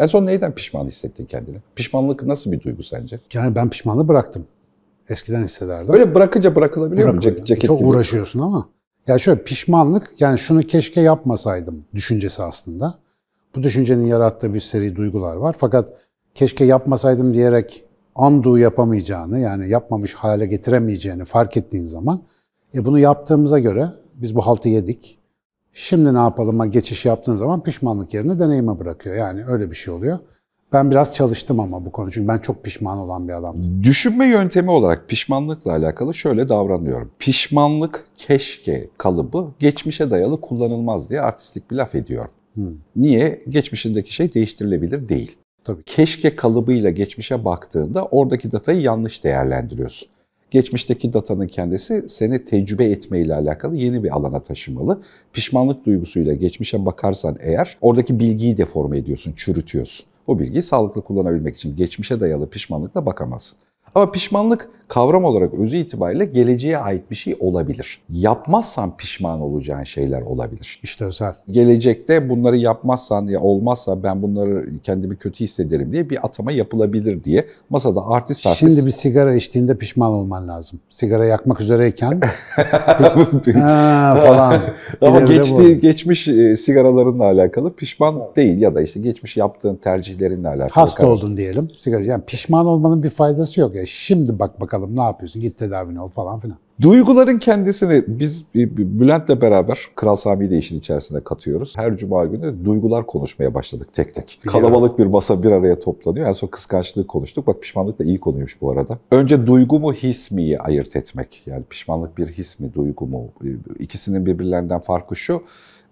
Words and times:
En 0.00 0.06
son 0.06 0.26
neyden 0.26 0.52
pişman 0.52 0.86
hissettin 0.86 1.24
kendini? 1.24 1.56
Pişmanlık 1.76 2.22
nasıl 2.22 2.52
bir 2.52 2.60
duygu 2.60 2.82
sence? 2.82 3.20
Yani 3.34 3.54
ben 3.54 3.70
pişmanlığı 3.70 4.08
bıraktım. 4.08 4.46
Eskiden 5.08 5.44
hissederdim. 5.44 5.92
Böyle 5.92 6.14
bırakınca 6.14 6.56
bırakılabiliyor 6.56 7.14
mu? 7.14 7.20
Cek- 7.20 7.44
ceket 7.46 7.66
Çok 7.66 7.78
gibi. 7.78 7.88
uğraşıyorsun 7.88 8.40
ama. 8.40 8.68
Ya 9.06 9.18
şöyle 9.18 9.42
pişmanlık 9.42 10.10
yani 10.20 10.38
şunu 10.38 10.62
keşke 10.62 11.00
yapmasaydım 11.00 11.84
düşüncesi 11.94 12.42
aslında. 12.42 12.94
Bu 13.54 13.62
düşüncenin 13.62 14.06
yarattığı 14.06 14.54
bir 14.54 14.60
seri 14.60 14.96
duygular 14.96 15.36
var. 15.36 15.56
Fakat 15.58 15.92
keşke 16.34 16.64
yapmasaydım 16.64 17.34
diyerek 17.34 17.84
undo 18.14 18.56
yapamayacağını 18.56 19.38
yani 19.38 19.68
yapmamış 19.70 20.14
hale 20.14 20.46
getiremeyeceğini 20.46 21.24
fark 21.24 21.56
ettiğin 21.56 21.86
zaman 21.86 22.22
e 22.74 22.84
bunu 22.84 22.98
yaptığımıza 22.98 23.58
göre 23.58 23.88
biz 24.14 24.34
bu 24.34 24.46
haltı 24.46 24.68
yedik. 24.68 25.18
Şimdi 25.72 26.14
ne 26.14 26.18
yapalım'a 26.18 26.66
geçiş 26.66 27.06
yaptığın 27.06 27.36
zaman 27.36 27.62
pişmanlık 27.62 28.14
yerine 28.14 28.38
deneyime 28.38 28.78
bırakıyor. 28.78 29.16
Yani 29.16 29.46
öyle 29.46 29.70
bir 29.70 29.76
şey 29.76 29.94
oluyor. 29.94 30.18
Ben 30.72 30.90
biraz 30.90 31.14
çalıştım 31.14 31.60
ama 31.60 31.84
bu 31.86 31.92
konu 31.92 32.10
çünkü 32.10 32.28
ben 32.28 32.38
çok 32.38 32.64
pişman 32.64 32.98
olan 32.98 33.28
bir 33.28 33.32
adamdım. 33.32 33.84
Düşünme 33.84 34.24
yöntemi 34.24 34.70
olarak 34.70 35.08
pişmanlıkla 35.08 35.72
alakalı 35.72 36.14
şöyle 36.14 36.48
davranıyorum. 36.48 37.10
Pişmanlık 37.18 38.06
keşke 38.16 38.88
kalıbı 38.98 39.48
geçmişe 39.58 40.10
dayalı 40.10 40.40
kullanılmaz 40.40 41.10
diye 41.10 41.20
artistik 41.20 41.70
bir 41.70 41.76
laf 41.76 41.94
ediyorum. 41.94 42.30
Niye? 42.96 43.42
Geçmişindeki 43.48 44.14
şey 44.14 44.34
değiştirilebilir 44.34 45.08
değil. 45.08 45.36
Tabii. 45.64 45.82
Keşke 45.86 46.36
kalıbıyla 46.36 46.90
geçmişe 46.90 47.44
baktığında 47.44 48.04
oradaki 48.04 48.52
datayı 48.52 48.80
yanlış 48.80 49.24
değerlendiriyorsun. 49.24 50.08
Geçmişteki 50.50 51.12
datanın 51.12 51.46
kendisi 51.46 52.08
seni 52.08 52.44
tecrübe 52.44 52.84
etmeyle 52.84 53.34
alakalı 53.34 53.76
yeni 53.76 54.04
bir 54.04 54.16
alana 54.16 54.42
taşımalı. 54.42 55.02
Pişmanlık 55.32 55.86
duygusuyla 55.86 56.34
geçmişe 56.34 56.86
bakarsan 56.86 57.36
eğer 57.40 57.78
oradaki 57.80 58.18
bilgiyi 58.18 58.56
deforme 58.56 58.98
ediyorsun, 58.98 59.32
çürütüyorsun. 59.36 60.06
O 60.26 60.38
bilgiyi 60.38 60.62
sağlıklı 60.62 61.02
kullanabilmek 61.02 61.56
için 61.56 61.76
geçmişe 61.76 62.20
dayalı 62.20 62.50
pişmanlıkla 62.50 63.06
bakamazsın. 63.06 63.58
Ama 63.94 64.12
pişmanlık 64.12 64.68
kavram 64.90 65.24
olarak 65.24 65.54
özü 65.54 65.76
itibariyle 65.76 66.24
geleceğe 66.24 66.78
ait 66.78 67.10
bir 67.10 67.16
şey 67.16 67.36
olabilir. 67.40 68.02
Yapmazsan 68.10 68.96
pişman 68.96 69.40
olacağın 69.40 69.84
şeyler 69.84 70.22
olabilir. 70.22 70.80
İşte 70.82 71.04
özel. 71.04 71.34
Gelecekte 71.50 72.28
bunları 72.28 72.56
yapmazsan 72.56 73.26
ya 73.26 73.40
olmazsa 73.40 74.02
ben 74.02 74.22
bunları 74.22 74.68
kendimi 74.82 75.16
kötü 75.16 75.44
hissederim 75.44 75.92
diye 75.92 76.10
bir 76.10 76.26
atama 76.26 76.52
yapılabilir 76.52 77.24
diye 77.24 77.46
masada 77.70 78.06
artist 78.06 78.46
artist 78.46 78.60
Şimdi 78.60 78.86
bir 78.86 78.90
sigara 78.90 79.34
içtiğinde 79.34 79.76
pişman 79.76 80.12
olman 80.12 80.48
lazım. 80.48 80.80
Sigara 80.90 81.26
yakmak 81.26 81.60
üzereyken 81.60 82.20
ha, 83.54 84.14
falan. 84.26 84.60
Ama 85.00 85.20
geçti, 85.20 85.80
geçmiş 85.80 86.28
e, 86.28 86.56
sigaralarınla 86.56 87.24
alakalı 87.24 87.74
pişman 87.74 88.22
değil 88.36 88.58
ya 88.58 88.74
da 88.74 88.82
işte 88.82 89.00
geçmiş 89.00 89.36
yaptığın 89.36 89.76
tercihlerinle 89.76 90.48
alakalı. 90.48 90.68
Hasta 90.70 91.06
oldun 91.06 91.36
diyelim. 91.36 91.70
Sigara 91.78 92.04
yani 92.04 92.22
pişman 92.26 92.66
olmanın 92.66 93.02
bir 93.02 93.10
faydası 93.10 93.60
yok 93.60 93.74
ya. 93.80 93.86
Şimdi 93.86 94.38
bak 94.38 94.60
bakalım 94.60 94.96
ne 94.96 95.02
yapıyorsun? 95.02 95.42
Git 95.42 95.58
tedavini 95.58 96.00
ol 96.00 96.08
falan 96.08 96.38
filan. 96.38 96.58
Duyguların 96.82 97.38
kendisini 97.38 98.04
biz 98.06 98.44
Bülent'le 98.54 99.42
beraber 99.42 99.78
Kral 99.96 100.16
Sami'yi 100.16 100.50
de 100.50 100.58
işin 100.58 100.78
içerisine 100.78 101.20
katıyoruz. 101.20 101.78
Her 101.78 101.96
cuma 101.96 102.24
günü 102.24 102.64
duygular 102.64 103.06
konuşmaya 103.06 103.54
başladık 103.54 103.88
tek 103.92 104.14
tek. 104.14 104.40
Kalabalık 104.46 104.98
bir 104.98 105.06
masa 105.06 105.42
bir 105.42 105.52
araya 105.52 105.78
toplanıyor. 105.78 106.28
En 106.28 106.32
son 106.32 106.48
kıskançlığı 106.48 107.06
konuştuk. 107.06 107.46
Bak 107.46 107.62
pişmanlık 107.62 107.98
da 107.98 108.04
iyi 108.04 108.20
konuymuş 108.20 108.60
bu 108.60 108.70
arada. 108.70 108.98
Önce 109.12 109.46
duygu 109.46 109.80
mu 109.80 109.92
his 109.92 110.30
miyi 110.30 110.58
ayırt 110.58 110.96
etmek. 110.96 111.42
Yani 111.46 111.64
pişmanlık 111.70 112.18
bir 112.18 112.26
his 112.26 112.60
mi 112.60 112.74
duygu 112.74 113.06
mu? 113.06 113.28
İkisinin 113.78 114.26
birbirlerinden 114.26 114.80
farkı 114.80 115.16
şu. 115.16 115.42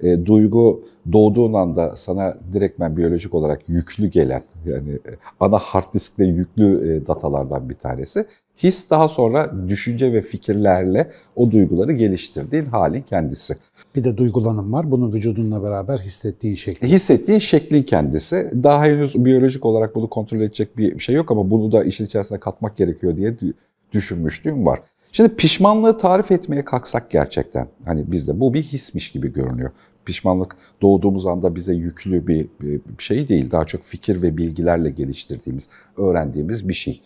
E, 0.02 0.26
duygu 0.26 0.84
doğduğun 1.12 1.52
anda 1.52 1.96
sana 1.96 2.36
direktmen 2.52 2.96
biyolojik 2.96 3.34
olarak 3.34 3.68
yüklü 3.68 4.06
gelen 4.06 4.42
yani 4.66 4.90
e, 4.92 5.10
ana 5.40 5.58
hard 5.58 5.94
diskle 5.94 6.24
yüklü 6.24 6.92
e, 6.92 7.06
datalardan 7.06 7.68
bir 7.68 7.74
tanesi. 7.74 8.26
His 8.62 8.90
daha 8.90 9.08
sonra 9.08 9.54
düşünce 9.68 10.12
ve 10.12 10.20
fikirlerle 10.20 11.10
o 11.36 11.50
duyguları 11.50 11.92
geliştirdiğin 11.92 12.64
halin 12.64 13.02
kendisi. 13.02 13.56
Bir 13.94 14.04
de 14.04 14.16
duygulanım 14.16 14.72
var. 14.72 14.90
Bunu 14.90 15.12
vücudunla 15.12 15.62
beraber 15.62 15.98
hissettiğin 15.98 16.54
şekli. 16.54 16.88
Hissettiğin 16.88 17.38
şeklin 17.38 17.82
kendisi. 17.82 18.50
Daha 18.62 18.84
henüz 18.84 19.24
biyolojik 19.24 19.64
olarak 19.64 19.94
bunu 19.94 20.10
kontrol 20.10 20.40
edecek 20.40 20.76
bir 20.76 20.98
şey 20.98 21.14
yok 21.14 21.30
ama 21.30 21.50
bunu 21.50 21.72
da 21.72 21.84
işin 21.84 22.04
içerisine 22.04 22.38
katmak 22.38 22.76
gerekiyor 22.76 23.16
diye 23.16 23.30
dü- 23.30 23.52
düşünmüşlüğüm 23.92 24.66
var. 24.66 24.80
Şimdi 25.12 25.36
pişmanlığı 25.36 25.98
tarif 25.98 26.30
etmeye 26.30 26.64
kalksak 26.64 27.10
gerçekten 27.10 27.68
hani 27.84 28.12
bizde 28.12 28.40
bu 28.40 28.54
bir 28.54 28.62
hismiş 28.62 29.12
gibi 29.12 29.32
görünüyor. 29.32 29.70
Pişmanlık 30.08 30.56
doğduğumuz 30.82 31.26
anda 31.26 31.54
bize 31.54 31.74
yüklü 31.74 32.26
bir, 32.26 32.48
bir 32.60 33.02
şey 33.02 33.28
değil. 33.28 33.50
Daha 33.50 33.64
çok 33.64 33.82
fikir 33.82 34.22
ve 34.22 34.36
bilgilerle 34.36 34.90
geliştirdiğimiz, 34.90 35.68
öğrendiğimiz 35.96 36.68
bir 36.68 36.74
şey 36.74 37.00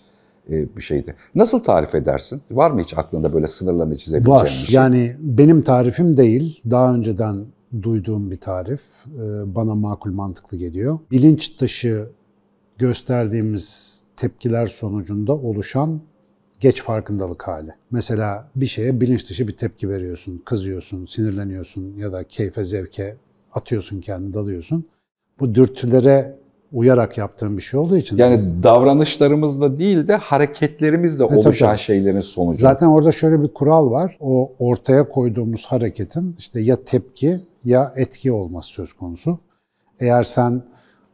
e, 0.51 0.77
bir 0.77 0.83
şeydi. 0.83 1.15
Nasıl 1.35 1.59
tarif 1.59 1.95
edersin? 1.95 2.43
Var 2.51 2.71
mı 2.71 2.81
hiç 2.83 2.99
aklında 2.99 3.35
böyle 3.35 3.47
sınırlarını 3.47 3.97
çizebileceğin 3.97 4.39
Var. 4.39 4.45
bir 4.45 4.51
şey? 4.51 4.75
Yani 4.75 5.17
benim 5.21 5.63
tarifim 5.63 6.17
değil. 6.17 6.61
Daha 6.71 6.95
önceden 6.95 7.47
duyduğum 7.83 8.31
bir 8.31 8.41
tarif. 8.41 8.81
Ee, 9.07 9.55
Bana 9.55 9.75
makul 9.75 10.13
mantıklı 10.13 10.57
geliyor. 10.57 10.99
Bilinç 11.11 11.61
dışı 11.61 12.09
gösterdiğimiz 12.79 13.99
tepkiler 14.17 14.67
sonucunda 14.67 15.33
oluşan 15.33 16.01
geç 16.63 16.83
farkındalık 16.83 17.49
hali. 17.49 17.71
Mesela 17.91 18.49
bir 18.57 18.67
şeye 18.67 19.01
bilinç 19.01 19.31
dışı 19.31 19.49
bir 19.49 19.57
tepki 19.57 19.89
veriyorsun, 19.89 20.43
kızıyorsun, 20.45 21.05
sinirleniyorsun 21.05 21.97
ya 21.97 22.13
da 22.13 22.25
keyfe, 22.25 22.65
zevke 22.65 23.17
atıyorsun 23.53 24.01
kendini, 24.01 24.33
dalıyorsun. 24.33 24.87
Bu 25.41 25.55
dürtülere 25.55 26.39
uyarak 26.73 27.19
yaptığın 27.19 27.57
bir 27.57 27.63
şey 27.63 27.81
olduğu 27.81 27.97
için 27.97 28.17
Yani 28.17 28.39
davranışlarımızla 28.63 29.79
değil 29.79 30.09
de 30.09 30.15
hareketlerimizle 30.17 31.27
tabii, 31.27 31.39
oluşan 31.39 31.69
tabii. 31.69 31.79
şeylerin 31.79 32.21
sonucu. 32.21 32.61
Zaten 32.61 32.87
orada 32.87 33.13
şöyle 33.13 33.43
bir 33.43 33.49
kural 33.49 33.91
var. 33.91 34.17
O 34.21 34.53
ortaya 34.59 35.09
koyduğumuz 35.09 35.67
hareketin 35.67 36.35
işte 36.39 36.61
ya 36.61 36.85
tepki 36.85 37.41
ya 37.65 37.93
etki 37.97 38.33
olması 38.33 38.69
söz 38.69 38.93
konusu. 38.93 39.39
Eğer 40.01 40.23
sen 40.23 40.63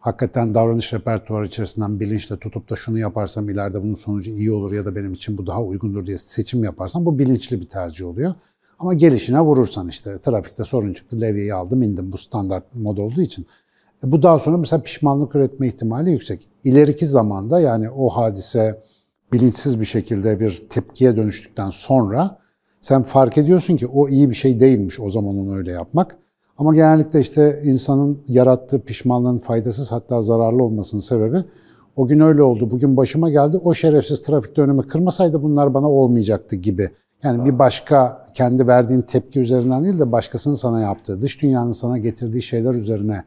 hakikaten 0.00 0.54
davranış 0.54 0.94
repertuarı 0.94 1.46
içerisinden 1.46 2.00
bilinçle 2.00 2.36
tutup 2.36 2.70
da 2.70 2.76
şunu 2.76 2.98
yaparsam 2.98 3.50
ileride 3.50 3.82
bunun 3.82 3.94
sonucu 3.94 4.30
iyi 4.30 4.52
olur 4.52 4.72
ya 4.72 4.84
da 4.84 4.96
benim 4.96 5.12
için 5.12 5.38
bu 5.38 5.46
daha 5.46 5.62
uygundur 5.62 6.06
diye 6.06 6.18
seçim 6.18 6.64
yaparsan 6.64 7.06
bu 7.06 7.18
bilinçli 7.18 7.60
bir 7.60 7.68
tercih 7.68 8.06
oluyor. 8.06 8.34
Ama 8.78 8.94
gelişine 8.94 9.40
vurursan 9.40 9.88
işte 9.88 10.18
trafikte 10.18 10.64
sorun 10.64 10.92
çıktı, 10.92 11.20
levyeyi 11.20 11.54
aldım 11.54 11.82
indim 11.82 12.12
bu 12.12 12.18
standart 12.18 12.64
mod 12.74 12.98
olduğu 12.98 13.22
için. 13.22 13.46
E 14.04 14.12
bu 14.12 14.22
daha 14.22 14.38
sonra 14.38 14.56
mesela 14.56 14.82
pişmanlık 14.82 15.34
üretme 15.34 15.68
ihtimali 15.68 16.10
yüksek. 16.10 16.48
İleriki 16.64 17.06
zamanda 17.06 17.60
yani 17.60 17.90
o 17.90 18.08
hadise 18.08 18.82
bilinçsiz 19.32 19.80
bir 19.80 19.84
şekilde 19.84 20.40
bir 20.40 20.66
tepkiye 20.70 21.16
dönüştükten 21.16 21.70
sonra 21.70 22.38
sen 22.80 23.02
fark 23.02 23.38
ediyorsun 23.38 23.76
ki 23.76 23.86
o 23.86 24.08
iyi 24.08 24.30
bir 24.30 24.34
şey 24.34 24.60
değilmiş 24.60 25.00
o 25.00 25.10
zaman 25.10 25.38
onu 25.38 25.56
öyle 25.56 25.72
yapmak. 25.72 26.18
Ama 26.58 26.74
genellikle 26.74 27.20
işte 27.20 27.62
insanın 27.64 28.18
yarattığı 28.28 28.80
pişmanlığın 28.80 29.38
faydasız 29.38 29.92
hatta 29.92 30.22
zararlı 30.22 30.62
olmasının 30.62 31.00
sebebi 31.00 31.44
o 31.96 32.06
gün 32.06 32.20
öyle 32.20 32.42
oldu, 32.42 32.70
bugün 32.70 32.96
başıma 32.96 33.30
geldi, 33.30 33.56
o 33.64 33.74
şerefsiz 33.74 34.22
trafikte 34.22 34.62
önümü 34.62 34.82
kırmasaydı 34.82 35.42
bunlar 35.42 35.74
bana 35.74 35.90
olmayacaktı 35.90 36.56
gibi. 36.56 36.90
Yani 37.22 37.44
bir 37.44 37.58
başka 37.58 38.26
kendi 38.34 38.66
verdiğin 38.66 39.02
tepki 39.02 39.40
üzerinden 39.40 39.84
değil 39.84 39.98
de 39.98 40.12
başkasının 40.12 40.54
sana 40.54 40.80
yaptığı, 40.80 41.20
dış 41.20 41.42
dünyanın 41.42 41.72
sana 41.72 41.98
getirdiği 41.98 42.42
şeyler 42.42 42.74
üzerine 42.74 43.24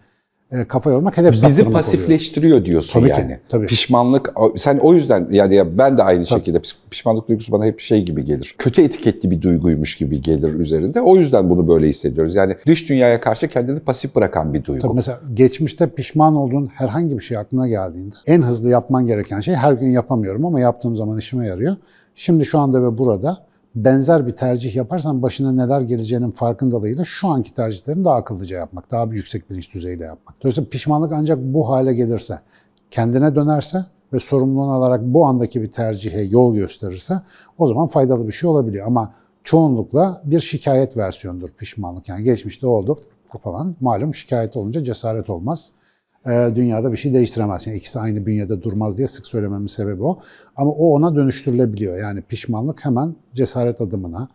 kafa 0.67 0.91
yormak 0.91 1.17
hedef 1.17 1.31
Bizi 1.33 1.41
saptırmak 1.41 1.67
oluyor. 1.67 1.73
pasifleştiriyor 1.83 2.65
diyorsun 2.65 2.99
Tabii 2.99 3.11
ki, 3.13 3.21
yani. 3.21 3.39
tabii. 3.49 3.65
Pişmanlık 3.65 4.33
sen 4.57 4.77
o 4.77 4.93
yüzden 4.93 5.27
yani 5.31 5.55
ya 5.55 5.77
ben 5.77 5.97
de 5.97 6.03
aynı 6.03 6.25
şekilde 6.25 6.57
piş- 6.57 6.75
pişmanlık 6.91 7.27
duygusu 7.27 7.51
bana 7.51 7.65
hep 7.65 7.79
şey 7.79 8.05
gibi 8.05 8.25
gelir. 8.25 8.55
Kötü 8.57 8.81
etiketli 8.81 9.31
bir 9.31 9.41
duyguymuş 9.41 9.95
gibi 9.97 10.21
gelir 10.21 10.53
üzerinde. 10.59 11.01
O 11.01 11.15
yüzden 11.17 11.49
bunu 11.49 11.67
böyle 11.67 11.87
hissediyoruz. 11.87 12.35
Yani 12.35 12.55
dış 12.67 12.89
dünyaya 12.89 13.19
karşı 13.21 13.47
kendini 13.47 13.79
pasif 13.79 14.15
bırakan 14.15 14.53
bir 14.53 14.63
duygu. 14.65 14.81
Tabii 14.81 14.93
mesela 14.95 15.19
geçmişte 15.33 15.87
pişman 15.89 16.35
olduğun 16.35 16.65
herhangi 16.65 17.17
bir 17.17 17.23
şey 17.23 17.37
aklına 17.37 17.67
geldiğinde 17.67 18.15
en 18.27 18.41
hızlı 18.41 18.69
yapman 18.69 19.05
gereken 19.05 19.39
şey 19.39 19.55
her 19.55 19.73
gün 19.73 19.91
yapamıyorum 19.91 20.45
ama 20.45 20.59
yaptığım 20.59 20.95
zaman 20.95 21.17
işime 21.17 21.47
yarıyor. 21.47 21.75
Şimdi 22.15 22.45
şu 22.45 22.59
anda 22.59 22.83
ve 22.83 22.97
burada 22.97 23.37
benzer 23.75 24.27
bir 24.27 24.31
tercih 24.31 24.75
yaparsan 24.75 25.21
başına 25.21 25.51
neler 25.51 25.81
geleceğinin 25.81 26.31
farkındalığıyla 26.31 27.03
şu 27.05 27.27
anki 27.27 27.53
tercihlerini 27.53 28.05
daha 28.05 28.15
akıllıca 28.15 28.57
yapmak, 28.57 28.91
daha 28.91 29.11
bir 29.11 29.15
yüksek 29.15 29.49
bilinç 29.49 29.73
düzeyiyle 29.73 30.05
yapmak. 30.05 30.41
Dolayısıyla 30.41 30.69
pişmanlık 30.69 31.11
ancak 31.13 31.39
bu 31.39 31.69
hale 31.69 31.93
gelirse, 31.93 32.39
kendine 32.91 33.35
dönerse 33.35 33.85
ve 34.13 34.19
sorumluluğunu 34.19 34.71
alarak 34.71 35.01
bu 35.03 35.25
andaki 35.25 35.61
bir 35.61 35.71
tercihe 35.71 36.21
yol 36.21 36.55
gösterirse 36.55 37.21
o 37.57 37.67
zaman 37.67 37.87
faydalı 37.87 38.27
bir 38.27 38.31
şey 38.31 38.49
olabiliyor. 38.49 38.87
Ama 38.87 39.13
çoğunlukla 39.43 40.21
bir 40.25 40.39
şikayet 40.39 40.97
versiyonudur 40.97 41.49
pişmanlık. 41.49 42.09
Yani 42.09 42.23
geçmişte 42.23 42.67
oldu 42.67 42.99
falan 43.43 43.75
malum 43.81 44.13
şikayet 44.13 44.57
olunca 44.57 44.83
cesaret 44.83 45.29
olmaz. 45.29 45.71
Ee, 46.27 46.51
dünyada 46.55 46.91
bir 46.91 46.97
şey 46.97 47.13
değiştiremez. 47.13 47.67
Yani 47.67 47.77
ikisi 47.77 47.99
aynı 47.99 48.25
bünyede 48.25 48.61
durmaz 48.61 48.97
diye 48.97 49.07
sık 49.07 49.25
söylememin 49.25 49.67
sebebi 49.67 50.03
o. 50.03 50.19
Ama 50.55 50.71
o 50.71 50.91
ona 50.91 51.15
dönüştürülebiliyor. 51.15 51.97
Yani 51.97 52.21
pişmanlık 52.21 52.85
hemen 52.85 53.15
cesaret 53.33 53.81
adımına, 53.81 54.29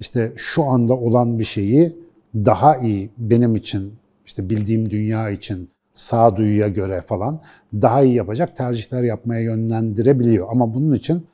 işte 0.00 0.32
şu 0.36 0.64
anda 0.64 0.96
olan 0.96 1.38
bir 1.38 1.44
şeyi 1.44 1.96
daha 2.34 2.76
iyi 2.76 3.10
benim 3.18 3.56
için, 3.56 3.94
işte 4.26 4.50
bildiğim 4.50 4.90
dünya 4.90 5.30
için, 5.30 5.70
sağduyuya 5.94 6.68
göre 6.68 7.00
falan 7.00 7.40
daha 7.74 8.02
iyi 8.02 8.14
yapacak 8.14 8.56
tercihler 8.56 9.02
yapmaya 9.02 9.40
yönlendirebiliyor. 9.40 10.46
Ama 10.50 10.74
bunun 10.74 10.94
için 10.94 11.26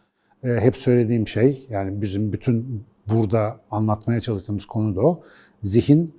e, 0.44 0.48
hep 0.48 0.76
söylediğim 0.76 1.28
şey 1.28 1.66
yani 1.70 2.02
bizim 2.02 2.32
bütün 2.32 2.84
burada 3.08 3.60
anlatmaya 3.70 4.20
çalıştığımız 4.20 4.66
konu 4.66 4.96
da 4.96 5.00
o. 5.00 5.22
Zihin 5.62 6.14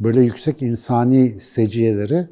böyle 0.00 0.22
yüksek 0.22 0.62
insani 0.62 1.40
seciyeleri 1.40 2.26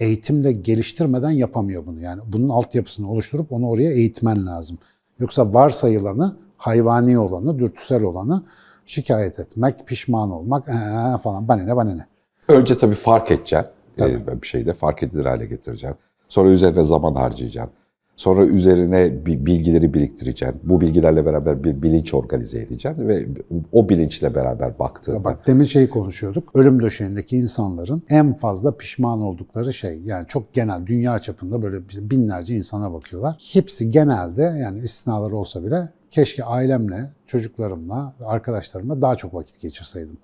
eğitimle 0.00 0.52
geliştirmeden 0.52 1.30
yapamıyor 1.30 1.86
bunu. 1.86 2.00
Yani 2.00 2.22
bunun 2.26 2.48
altyapısını 2.48 3.10
oluşturup 3.10 3.52
onu 3.52 3.68
oraya 3.68 3.92
eğitmen 3.92 4.46
lazım. 4.46 4.78
Yoksa 5.20 5.54
varsayılanı, 5.54 6.36
hayvani 6.56 7.18
olanı, 7.18 7.58
dürtüsel 7.58 8.02
olanı 8.02 8.42
şikayet 8.86 9.38
etmek, 9.38 9.86
pişman 9.86 10.30
olmak 10.30 10.68
ee, 10.68 11.18
falan 11.18 11.48
bana 11.48 11.62
ne 11.62 11.76
bana 11.76 11.94
ne. 11.94 12.06
Önce 12.48 12.78
tabii 12.78 12.94
fark 12.94 13.30
edeceksin. 13.30 13.70
Ee, 14.00 14.42
bir 14.42 14.46
şeyde 14.46 14.74
fark 14.74 15.02
edilir 15.02 15.24
hale 15.24 15.46
getireceksin. 15.46 15.98
Sonra 16.28 16.48
üzerine 16.48 16.84
zaman 16.84 17.14
harcayacaksın. 17.14 17.74
Sonra 18.16 18.46
üzerine 18.46 19.26
bilgileri 19.26 19.94
biriktireceksin. 19.94 20.60
Bu 20.62 20.80
bilgilerle 20.80 21.26
beraber 21.26 21.64
bir 21.64 21.82
bilinç 21.82 22.14
organize 22.14 22.60
edeceksin 22.60 23.08
ve 23.08 23.26
o 23.72 23.88
bilinçle 23.88 24.34
beraber 24.34 24.78
baktığında... 24.78 25.24
Bak 25.24 25.46
demin 25.46 25.64
şeyi 25.64 25.88
konuşuyorduk. 25.88 26.50
Ölüm 26.54 26.82
döşeğindeki 26.82 27.36
insanların 27.36 28.02
en 28.08 28.34
fazla 28.36 28.76
pişman 28.76 29.20
oldukları 29.20 29.72
şey. 29.72 30.00
Yani 30.04 30.26
çok 30.28 30.54
genel 30.54 30.86
dünya 30.86 31.18
çapında 31.18 31.62
böyle 31.62 31.78
binlerce 32.10 32.54
insana 32.54 32.92
bakıyorlar. 32.92 33.36
Hepsi 33.52 33.90
genelde 33.90 34.42
yani 34.42 34.80
istisnalar 34.80 35.30
olsa 35.30 35.64
bile 35.64 35.88
keşke 36.10 36.44
ailemle, 36.44 37.10
çocuklarımla, 37.26 38.14
arkadaşlarımla 38.24 39.02
daha 39.02 39.16
çok 39.16 39.34
vakit 39.34 39.60
geçirseydim. 39.60 40.18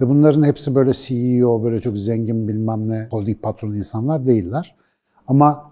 Ve 0.00 0.08
bunların 0.08 0.42
hepsi 0.42 0.74
böyle 0.74 0.92
CEO, 0.92 1.64
böyle 1.64 1.78
çok 1.78 1.98
zengin 1.98 2.48
bilmem 2.48 2.88
ne, 2.88 3.08
holding 3.10 3.42
patronu 3.42 3.76
insanlar 3.76 4.26
değiller. 4.26 4.76
Ama 5.26 5.69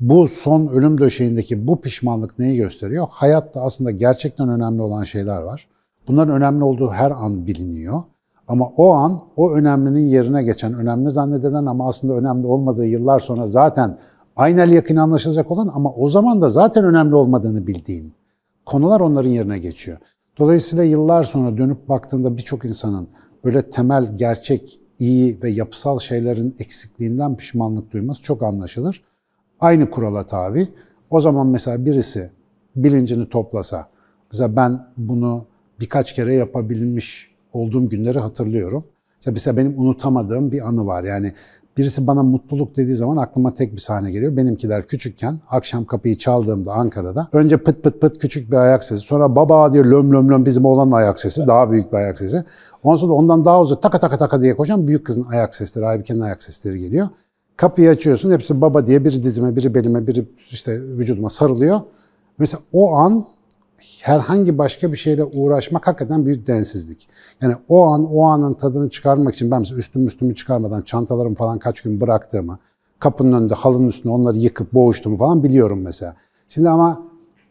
bu 0.00 0.28
son 0.28 0.66
ölüm 0.66 0.98
döşeğindeki 0.98 1.66
bu 1.68 1.80
pişmanlık 1.80 2.38
neyi 2.38 2.56
gösteriyor? 2.56 3.06
Hayatta 3.10 3.62
aslında 3.62 3.90
gerçekten 3.90 4.48
önemli 4.48 4.82
olan 4.82 5.02
şeyler 5.02 5.42
var. 5.42 5.68
Bunların 6.08 6.34
önemli 6.36 6.64
olduğu 6.64 6.88
her 6.88 7.10
an 7.10 7.46
biliniyor. 7.46 8.02
Ama 8.48 8.66
o 8.76 8.90
an 8.90 9.20
o 9.36 9.50
önemlinin 9.50 10.08
yerine 10.08 10.42
geçen, 10.42 10.74
önemli 10.74 11.10
zannedilen 11.10 11.66
ama 11.66 11.88
aslında 11.88 12.14
önemli 12.14 12.46
olmadığı 12.46 12.86
yıllar 12.86 13.20
sonra 13.20 13.46
zaten 13.46 13.98
aynel 14.36 14.70
yakın 14.70 14.96
anlaşılacak 14.96 15.50
olan 15.50 15.70
ama 15.74 15.92
o 15.92 16.08
zaman 16.08 16.40
da 16.40 16.48
zaten 16.48 16.84
önemli 16.84 17.14
olmadığını 17.14 17.66
bildiğin 17.66 18.12
konular 18.66 19.00
onların 19.00 19.30
yerine 19.30 19.58
geçiyor. 19.58 19.98
Dolayısıyla 20.38 20.84
yıllar 20.84 21.22
sonra 21.22 21.58
dönüp 21.58 21.88
baktığında 21.88 22.36
birçok 22.36 22.64
insanın 22.64 23.08
böyle 23.44 23.62
temel, 23.62 24.16
gerçek, 24.16 24.80
iyi 24.98 25.42
ve 25.42 25.50
yapısal 25.50 25.98
şeylerin 25.98 26.56
eksikliğinden 26.58 27.36
pişmanlık 27.36 27.92
duyması 27.92 28.22
çok 28.22 28.42
anlaşılır. 28.42 29.02
Aynı 29.60 29.90
kurala 29.90 30.26
tabi. 30.26 30.68
O 31.10 31.20
zaman 31.20 31.46
mesela 31.46 31.84
birisi 31.84 32.30
bilincini 32.76 33.28
toplasa, 33.28 33.86
mesela 34.32 34.56
ben 34.56 34.86
bunu 34.96 35.44
birkaç 35.80 36.14
kere 36.14 36.34
yapabilmiş 36.34 37.30
olduğum 37.52 37.88
günleri 37.88 38.18
hatırlıyorum. 38.18 38.84
Mesela 39.26 39.56
benim 39.56 39.78
unutamadığım 39.78 40.52
bir 40.52 40.68
anı 40.68 40.86
var. 40.86 41.04
Yani 41.04 41.32
birisi 41.76 42.06
bana 42.06 42.22
mutluluk 42.22 42.76
dediği 42.76 42.96
zaman 42.96 43.16
aklıma 43.16 43.54
tek 43.54 43.72
bir 43.72 43.80
sahne 43.80 44.10
geliyor. 44.10 44.36
Benimkiler 44.36 44.86
küçükken 44.86 45.40
akşam 45.50 45.84
kapıyı 45.84 46.18
çaldığımda 46.18 46.72
Ankara'da 46.72 47.28
önce 47.32 47.56
pıt 47.56 47.82
pıt 47.82 48.00
pıt 48.00 48.18
küçük 48.18 48.50
bir 48.50 48.56
ayak 48.56 48.84
sesi. 48.84 49.02
Sonra 49.02 49.36
baba 49.36 49.72
diye 49.72 49.84
löm 49.84 50.12
löm 50.12 50.30
löm 50.30 50.46
bizim 50.46 50.64
oğlanın 50.64 50.92
ayak 50.92 51.20
sesi. 51.20 51.46
Daha 51.46 51.70
büyük 51.70 51.92
bir 51.92 51.96
ayak 51.96 52.18
sesi. 52.18 52.44
Ondan 52.82 52.96
sonra 52.96 53.12
ondan 53.12 53.44
daha 53.44 53.60
uzun 53.60 53.76
taka 53.76 53.98
taka 53.98 54.18
taka 54.18 54.42
diye 54.42 54.56
koşan 54.56 54.86
büyük 54.86 55.06
kızın 55.06 55.26
ayak 55.30 55.54
sesleri, 55.54 55.86
Aybike'nin 55.86 56.20
ayak 56.20 56.42
sesleri 56.42 56.78
geliyor. 56.78 57.08
Kapıyı 57.60 57.90
açıyorsun 57.90 58.30
hepsi 58.30 58.60
baba 58.60 58.86
diye 58.86 59.04
biri 59.04 59.22
dizime, 59.22 59.56
biri 59.56 59.74
belime, 59.74 60.06
biri 60.06 60.24
işte 60.50 60.82
vücuduma 60.82 61.28
sarılıyor. 61.28 61.80
Mesela 62.38 62.62
o 62.72 62.94
an 62.94 63.26
herhangi 64.00 64.58
başka 64.58 64.92
bir 64.92 64.96
şeyle 64.96 65.24
uğraşmak 65.24 65.86
hakikaten 65.86 66.26
büyük 66.26 66.46
densizlik. 66.46 67.08
Yani 67.40 67.54
o 67.68 67.82
an, 67.82 68.14
o 68.14 68.22
anın 68.22 68.54
tadını 68.54 68.90
çıkarmak 68.90 69.34
için 69.34 69.50
ben 69.50 69.58
mesela 69.58 69.78
üstüm 69.78 70.06
üstümü 70.06 70.34
çıkarmadan 70.34 70.82
çantalarımı 70.82 71.34
falan 71.34 71.58
kaç 71.58 71.80
gün 71.80 72.00
bıraktığımı, 72.00 72.58
kapının 72.98 73.32
önünde 73.32 73.54
halının 73.54 73.88
üstünde 73.88 74.12
onları 74.12 74.38
yıkıp 74.38 74.74
boğuştuğumu 74.74 75.16
falan 75.16 75.42
biliyorum 75.42 75.80
mesela. 75.82 76.16
Şimdi 76.48 76.68
ama 76.68 77.02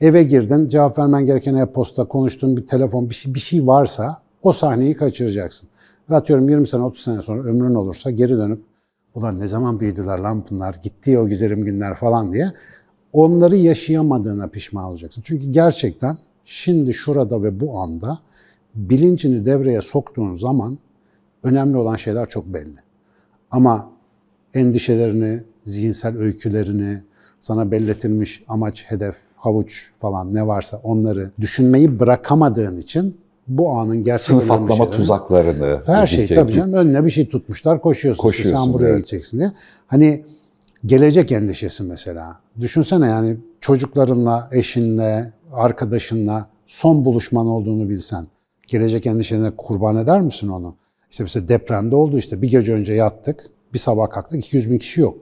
eve 0.01 0.23
girdin, 0.23 0.67
cevap 0.67 0.99
vermen 0.99 1.25
gereken 1.25 1.55
e-posta, 1.55 2.05
konuştuğun 2.05 2.57
bir 2.57 2.65
telefon, 2.65 3.09
bir 3.09 3.15
şey, 3.15 3.33
bir 3.33 3.39
şey 3.39 3.67
varsa 3.67 4.17
o 4.43 4.51
sahneyi 4.51 4.93
kaçıracaksın. 4.93 5.69
Ve 6.09 6.15
atıyorum 6.15 6.49
20 6.49 6.67
sene, 6.67 6.81
30 6.81 7.03
sene 7.03 7.21
sonra 7.21 7.43
ömrün 7.43 7.75
olursa 7.75 8.11
geri 8.11 8.37
dönüp 8.37 8.68
ulan 9.15 9.39
ne 9.39 9.47
zaman 9.47 9.79
büyüdüler 9.79 10.19
lan 10.19 10.43
bunlar, 10.49 10.79
gitti 10.83 11.19
o 11.19 11.27
güzelim 11.27 11.65
günler 11.65 11.95
falan 11.95 12.33
diye 12.33 12.53
onları 13.13 13.55
yaşayamadığına 13.55 14.47
pişman 14.47 14.83
olacaksın. 14.83 15.21
Çünkü 15.25 15.51
gerçekten 15.51 16.17
şimdi 16.45 16.93
şurada 16.93 17.43
ve 17.43 17.59
bu 17.59 17.79
anda 17.79 18.19
bilincini 18.75 19.45
devreye 19.45 19.81
soktuğun 19.81 20.33
zaman 20.33 20.77
önemli 21.43 21.77
olan 21.77 21.95
şeyler 21.95 22.29
çok 22.29 22.45
belli. 22.45 22.75
Ama 23.51 23.91
endişelerini, 24.53 25.43
zihinsel 25.63 26.17
öykülerini, 26.17 27.03
sana 27.39 27.71
belletilmiş 27.71 28.43
amaç, 28.47 28.85
hedef, 28.87 29.15
havuç 29.35 29.91
falan 29.99 30.33
ne 30.33 30.47
varsa 30.47 30.77
onları 30.83 31.31
düşünmeyi 31.39 31.99
bırakamadığın 31.99 32.77
için 32.77 33.17
bu 33.49 33.71
anın 33.71 34.03
gerçek 34.03 34.25
Sınıf 34.25 34.51
atlama 34.51 34.91
tuzaklarını. 34.91 35.81
Her 35.85 36.07
şey 36.07 36.27
tabii 36.27 36.51
canım. 36.51 36.73
Önüne 36.73 37.05
bir 37.05 37.09
şey 37.09 37.29
tutmuşlar, 37.29 37.81
koşuyorsun. 37.81 38.21
koşuyorsun 38.21 38.49
işte 38.49 38.63
sen 38.63 38.73
buraya 38.73 38.89
evet. 38.89 38.97
gideceksin 38.97 39.39
diye. 39.39 39.51
Hani 39.87 40.25
gelecek 40.85 41.31
endişesi 41.31 41.83
mesela. 41.83 42.39
Düşünsene 42.59 43.07
yani 43.07 43.37
çocuklarınla, 43.61 44.49
eşinle, 44.51 45.33
arkadaşınla 45.53 46.49
son 46.65 47.05
buluşman 47.05 47.47
olduğunu 47.47 47.89
bilsen. 47.89 48.27
Gelecek 48.67 49.05
endişene 49.05 49.51
kurban 49.57 49.97
eder 49.97 50.21
misin 50.21 50.47
onu? 50.47 50.75
İşte 51.11 51.23
mesela 51.23 51.47
depremde 51.47 51.95
oldu 51.95 52.17
işte. 52.17 52.41
Bir 52.41 52.49
gece 52.49 52.73
önce 52.73 52.93
yattık, 52.93 53.43
bir 53.73 53.79
sabah 53.79 54.09
kalktık 54.09 54.39
200 54.39 54.71
bin 54.71 54.77
kişi 54.77 55.01
yok. 55.01 55.17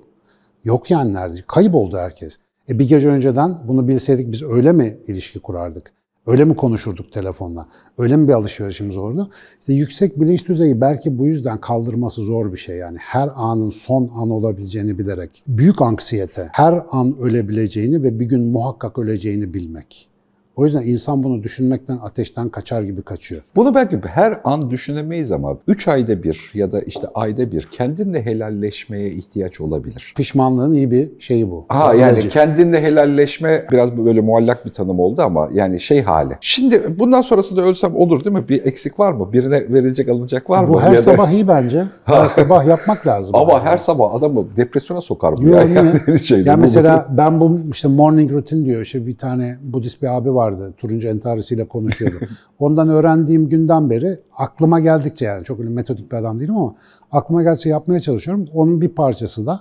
Yok 0.63 0.91
yani 0.91 1.13
nerede? 1.13 1.37
Kayıp 1.47 1.75
oldu 1.75 1.97
herkes. 1.97 2.37
E 2.69 2.79
bir 2.79 2.89
gece 2.89 3.09
önceden 3.09 3.57
bunu 3.67 3.87
bilseydik 3.87 4.31
biz 4.31 4.43
öyle 4.43 4.71
mi 4.71 4.97
ilişki 5.07 5.39
kurardık? 5.39 5.91
Öyle 6.27 6.45
mi 6.45 6.55
konuşurduk 6.55 7.11
telefonla? 7.11 7.67
Öyle 7.97 8.17
mi 8.17 8.27
bir 8.27 8.33
alışverişimiz 8.33 8.97
olurdu? 8.97 9.29
İşte 9.59 9.73
yüksek 9.73 10.21
bilinç 10.21 10.47
düzeyi 10.47 10.81
belki 10.81 11.17
bu 11.17 11.25
yüzden 11.25 11.57
kaldırması 11.57 12.21
zor 12.21 12.51
bir 12.51 12.57
şey 12.57 12.77
yani. 12.77 12.97
Her 12.97 13.29
anın 13.35 13.69
son 13.69 14.11
an 14.15 14.29
olabileceğini 14.29 14.99
bilerek. 14.99 15.43
Büyük 15.47 15.81
anksiyete, 15.81 16.49
her 16.51 16.83
an 16.91 17.17
ölebileceğini 17.21 18.03
ve 18.03 18.19
bir 18.19 18.25
gün 18.25 18.41
muhakkak 18.41 18.99
öleceğini 18.99 19.53
bilmek. 19.53 20.09
O 20.57 20.65
yüzden 20.65 20.81
insan 20.81 21.23
bunu 21.23 21.43
düşünmekten 21.43 21.97
ateşten 21.97 22.49
kaçar 22.49 22.81
gibi 22.81 23.01
kaçıyor. 23.01 23.41
Bunu 23.55 23.75
belki 23.75 23.99
her 24.07 24.39
an 24.43 24.69
düşünemeyiz 24.69 25.31
ama 25.31 25.57
3 25.67 25.87
ayda 25.87 26.23
bir 26.23 26.51
ya 26.53 26.71
da 26.71 26.81
işte 26.81 27.07
ayda 27.13 27.51
bir 27.51 27.67
kendinle 27.71 28.25
helalleşmeye 28.25 29.09
ihtiyaç 29.09 29.61
olabilir. 29.61 30.13
Pişmanlığın 30.17 30.73
iyi 30.73 30.91
bir 30.91 31.09
şeyi 31.19 31.51
bu. 31.51 31.65
Ha 31.69 31.93
yani 31.93 32.03
Aracı. 32.03 32.29
kendinle 32.29 32.81
helalleşme 32.81 33.65
biraz 33.71 33.97
böyle 33.97 34.21
muallak 34.21 34.65
bir 34.65 34.69
tanım 34.69 34.99
oldu 34.99 35.21
ama 35.21 35.49
yani 35.53 35.79
şey 35.79 36.01
hali. 36.01 36.33
Şimdi 36.41 36.99
bundan 36.99 37.21
sonrasında 37.21 37.61
ölsem 37.61 37.95
olur 37.95 38.23
değil 38.23 38.35
mi? 38.35 38.49
Bir 38.49 38.65
eksik 38.65 38.99
var 38.99 39.11
mı? 39.11 39.33
Birine 39.33 39.73
verilecek 39.73 40.09
alınacak 40.09 40.49
var 40.49 40.63
mı? 40.63 40.73
Bu 40.73 40.81
her 40.81 40.93
ya 40.93 41.01
sabah 41.01 41.27
da... 41.27 41.31
iyi 41.31 41.47
bence. 41.47 41.85
Her 42.05 42.25
sabah 42.25 42.65
yapmak 42.67 43.07
lazım. 43.07 43.35
Ama 43.35 43.53
yani. 43.53 43.63
her 43.63 43.77
sabah 43.77 44.13
adamı 44.13 44.45
depresyona 44.55 45.01
sokar 45.01 45.37
bu. 45.37 45.43
Yok, 45.43 45.55
yani, 45.55 45.75
yani, 45.75 46.47
yani 46.47 46.61
mesela 46.61 47.07
ben 47.09 47.39
bu 47.39 47.59
işte 47.71 47.87
morning 47.87 48.33
routine 48.33 48.65
diyor. 48.65 48.81
İşte 48.81 49.07
bir 49.07 49.17
tane 49.17 49.57
Budist 49.61 50.01
bir 50.01 50.17
abi 50.17 50.35
var 50.35 50.46
vardı. 50.47 50.73
Turuncu 50.77 51.07
entarisiyle 51.07 51.67
konuşuyordu. 51.67 52.25
Ondan 52.59 52.89
öğrendiğim 52.89 53.49
günden 53.49 53.89
beri 53.89 54.19
aklıma 54.37 54.79
geldikçe 54.79 55.25
yani 55.25 55.43
çok 55.43 55.59
öyle 55.59 55.69
metodik 55.69 56.11
bir 56.11 56.17
adam 56.17 56.39
değilim 56.39 56.57
ama 56.57 56.75
aklıma 57.11 57.43
geldikçe 57.43 57.69
yapmaya 57.69 57.99
çalışıyorum. 57.99 58.45
Onun 58.53 58.81
bir 58.81 58.89
parçası 58.89 59.45
da 59.45 59.59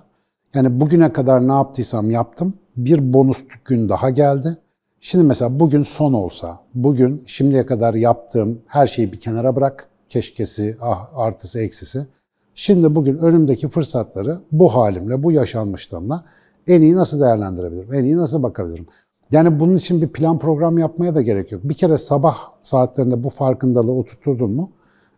yani 0.54 0.80
bugüne 0.80 1.12
kadar 1.12 1.48
ne 1.48 1.52
yaptıysam 1.52 2.10
yaptım. 2.10 2.54
Bir 2.76 3.12
bonus 3.12 3.44
gün 3.64 3.88
daha 3.88 4.10
geldi. 4.10 4.56
Şimdi 5.00 5.24
mesela 5.24 5.60
bugün 5.60 5.82
son 5.82 6.12
olsa, 6.12 6.60
bugün 6.74 7.22
şimdiye 7.26 7.66
kadar 7.66 7.94
yaptığım 7.94 8.60
her 8.66 8.86
şeyi 8.86 9.12
bir 9.12 9.20
kenara 9.20 9.56
bırak. 9.56 9.88
Keşkesi, 10.08 10.76
ah, 10.80 11.08
artısı, 11.14 11.60
eksisi. 11.60 12.06
Şimdi 12.54 12.94
bugün 12.94 13.18
önümdeki 13.18 13.68
fırsatları 13.68 14.40
bu 14.52 14.74
halimle, 14.74 15.22
bu 15.22 15.32
yaşanmışlığımla 15.32 16.24
en 16.66 16.82
iyi 16.82 16.96
nasıl 16.96 17.20
değerlendirebilirim? 17.20 17.94
En 17.94 18.04
iyi 18.04 18.16
nasıl 18.16 18.42
bakabilirim? 18.42 18.86
Yani 19.32 19.60
bunun 19.60 19.76
için 19.76 20.02
bir 20.02 20.08
plan 20.08 20.38
program 20.38 20.78
yapmaya 20.78 21.14
da 21.14 21.22
gerek 21.22 21.52
yok. 21.52 21.60
Bir 21.64 21.74
kere 21.74 21.98
sabah 21.98 22.38
saatlerinde 22.62 23.24
bu 23.24 23.30
farkındalığı 23.30 23.92
oturtturdun 23.92 24.50
mu, 24.50 24.70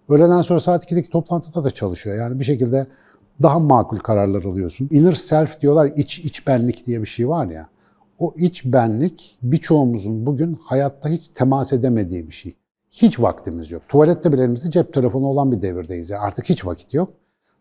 öğleden 0.09 0.43
sonra 0.43 0.61
saat 0.61 0.93
2'deki 0.93 1.09
toplantıda 1.09 1.65
da 1.65 1.71
çalışıyor. 1.71 2.17
Yani 2.17 2.39
bir 2.39 2.45
şekilde 2.45 2.87
daha 3.43 3.59
makul 3.59 3.99
kararlar 3.99 4.45
alıyorsun. 4.45 4.89
Inner 4.93 5.13
self 5.13 5.61
diyorlar, 5.61 5.93
iç, 5.97 6.19
iç 6.19 6.47
benlik 6.47 6.87
diye 6.87 7.01
bir 7.01 7.07
şey 7.07 7.29
var 7.29 7.47
ya. 7.47 7.69
O 8.19 8.35
iç 8.37 8.65
benlik 8.65 9.39
birçoğumuzun 9.43 10.27
bugün 10.27 10.59
hayatta 10.65 11.09
hiç 11.09 11.29
temas 11.29 11.73
edemediği 11.73 12.27
bir 12.27 12.33
şey. 12.33 12.57
Hiç 12.91 13.21
vaktimiz 13.21 13.71
yok. 13.71 13.83
Tuvalette 13.89 14.33
bile 14.33 14.43
elimizde 14.43 14.71
cep 14.71 14.93
telefonu 14.93 15.27
olan 15.27 15.53
bir 15.53 15.63
devirdeyiz. 15.63 16.11
Yani 16.11 16.21
artık 16.21 16.49
hiç 16.49 16.67
vakit 16.67 16.95
yok. 16.95 17.11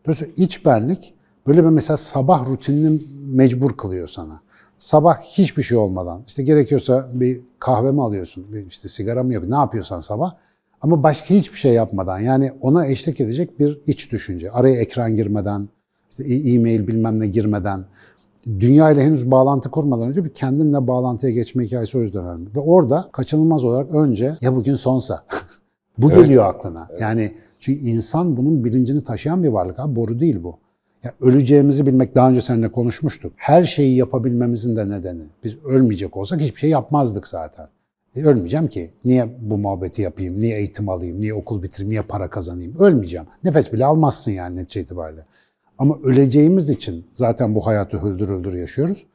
Dolayısıyla 0.06 0.34
iç 0.36 0.66
benlik 0.66 1.14
Böyle 1.48 1.64
bir 1.64 1.68
mesela 1.68 1.96
sabah 1.96 2.46
rutinini 2.46 3.00
mecbur 3.26 3.76
kılıyor 3.76 4.08
sana. 4.08 4.40
Sabah 4.78 5.20
hiçbir 5.20 5.62
şey 5.62 5.78
olmadan, 5.78 6.22
işte 6.26 6.42
gerekiyorsa 6.42 7.08
bir 7.12 7.40
kahve 7.58 7.92
mi 7.92 8.02
alıyorsun, 8.02 8.52
bir 8.52 8.66
işte 8.66 8.88
sigara 8.88 9.22
mı 9.22 9.34
yok, 9.34 9.44
ne 9.48 9.56
yapıyorsan 9.56 10.00
sabah. 10.00 10.34
Ama 10.80 11.02
başka 11.02 11.34
hiçbir 11.34 11.58
şey 11.58 11.72
yapmadan, 11.72 12.18
yani 12.18 12.52
ona 12.60 12.86
eşlik 12.86 13.20
edecek 13.20 13.58
bir 13.58 13.80
iç 13.86 14.12
düşünce. 14.12 14.50
Araya 14.50 14.80
ekran 14.80 15.16
girmeden, 15.16 15.68
işte 16.10 16.24
e- 16.24 16.54
e-mail 16.54 16.86
bilmem 16.86 17.20
ne 17.20 17.26
girmeden, 17.26 17.84
dünya 18.46 18.90
ile 18.90 19.04
henüz 19.04 19.30
bağlantı 19.30 19.70
kurmadan 19.70 20.08
önce 20.08 20.24
bir 20.24 20.30
kendinle 20.30 20.86
bağlantıya 20.86 21.32
geçme 21.32 21.64
hikayesi 21.64 21.98
o 21.98 22.00
yüzden 22.00 22.24
önemli. 22.24 22.56
Ve 22.56 22.60
orada 22.60 23.08
kaçınılmaz 23.12 23.64
olarak 23.64 23.94
önce 23.94 24.36
ya 24.40 24.56
bugün 24.56 24.76
sonsa. 24.76 25.24
bu 25.98 26.12
Evet. 26.12 26.16
geliyor 26.24 26.44
aklına. 26.44 26.88
Yani 27.00 27.34
çünkü 27.60 27.80
insan 27.80 28.36
bunun 28.36 28.64
bilincini 28.64 29.04
taşıyan 29.04 29.42
bir 29.42 29.48
varlık 29.48 29.78
abi. 29.78 29.96
Boru 29.96 30.20
değil 30.20 30.42
bu. 30.42 30.58
Ya 31.04 31.14
öleceğimizi 31.20 31.86
bilmek 31.86 32.14
daha 32.14 32.30
önce 32.30 32.40
seninle 32.40 32.72
konuşmuştuk. 32.72 33.32
Her 33.36 33.64
şeyi 33.64 33.96
yapabilmemizin 33.96 34.76
de 34.76 34.88
nedeni. 34.88 35.22
Biz 35.44 35.64
ölmeyecek 35.64 36.16
olsak 36.16 36.40
hiçbir 36.40 36.60
şey 36.60 36.70
yapmazdık 36.70 37.26
zaten. 37.26 37.68
E, 38.16 38.24
ölmeyeceğim 38.24 38.68
ki. 38.68 38.90
Niye 39.04 39.28
bu 39.40 39.58
muhabbeti 39.58 40.02
yapayım? 40.02 40.40
Niye 40.40 40.58
eğitim 40.58 40.88
alayım? 40.88 41.20
Niye 41.20 41.34
okul 41.34 41.62
bitireyim? 41.62 41.90
Niye 41.90 42.02
para 42.02 42.30
kazanayım? 42.30 42.76
Ölmeyeceğim. 42.78 43.26
Nefes 43.44 43.72
bile 43.72 43.84
almazsın 43.84 44.30
yani 44.30 44.56
netice 44.56 44.80
itibariyle. 44.80 45.24
Ama 45.78 45.98
öleceğimiz 46.04 46.70
için 46.70 47.06
zaten 47.14 47.54
bu 47.54 47.66
hayatı 47.66 47.98
öldür 47.98 48.28
öldür 48.28 48.54
yaşıyoruz. 48.54 49.06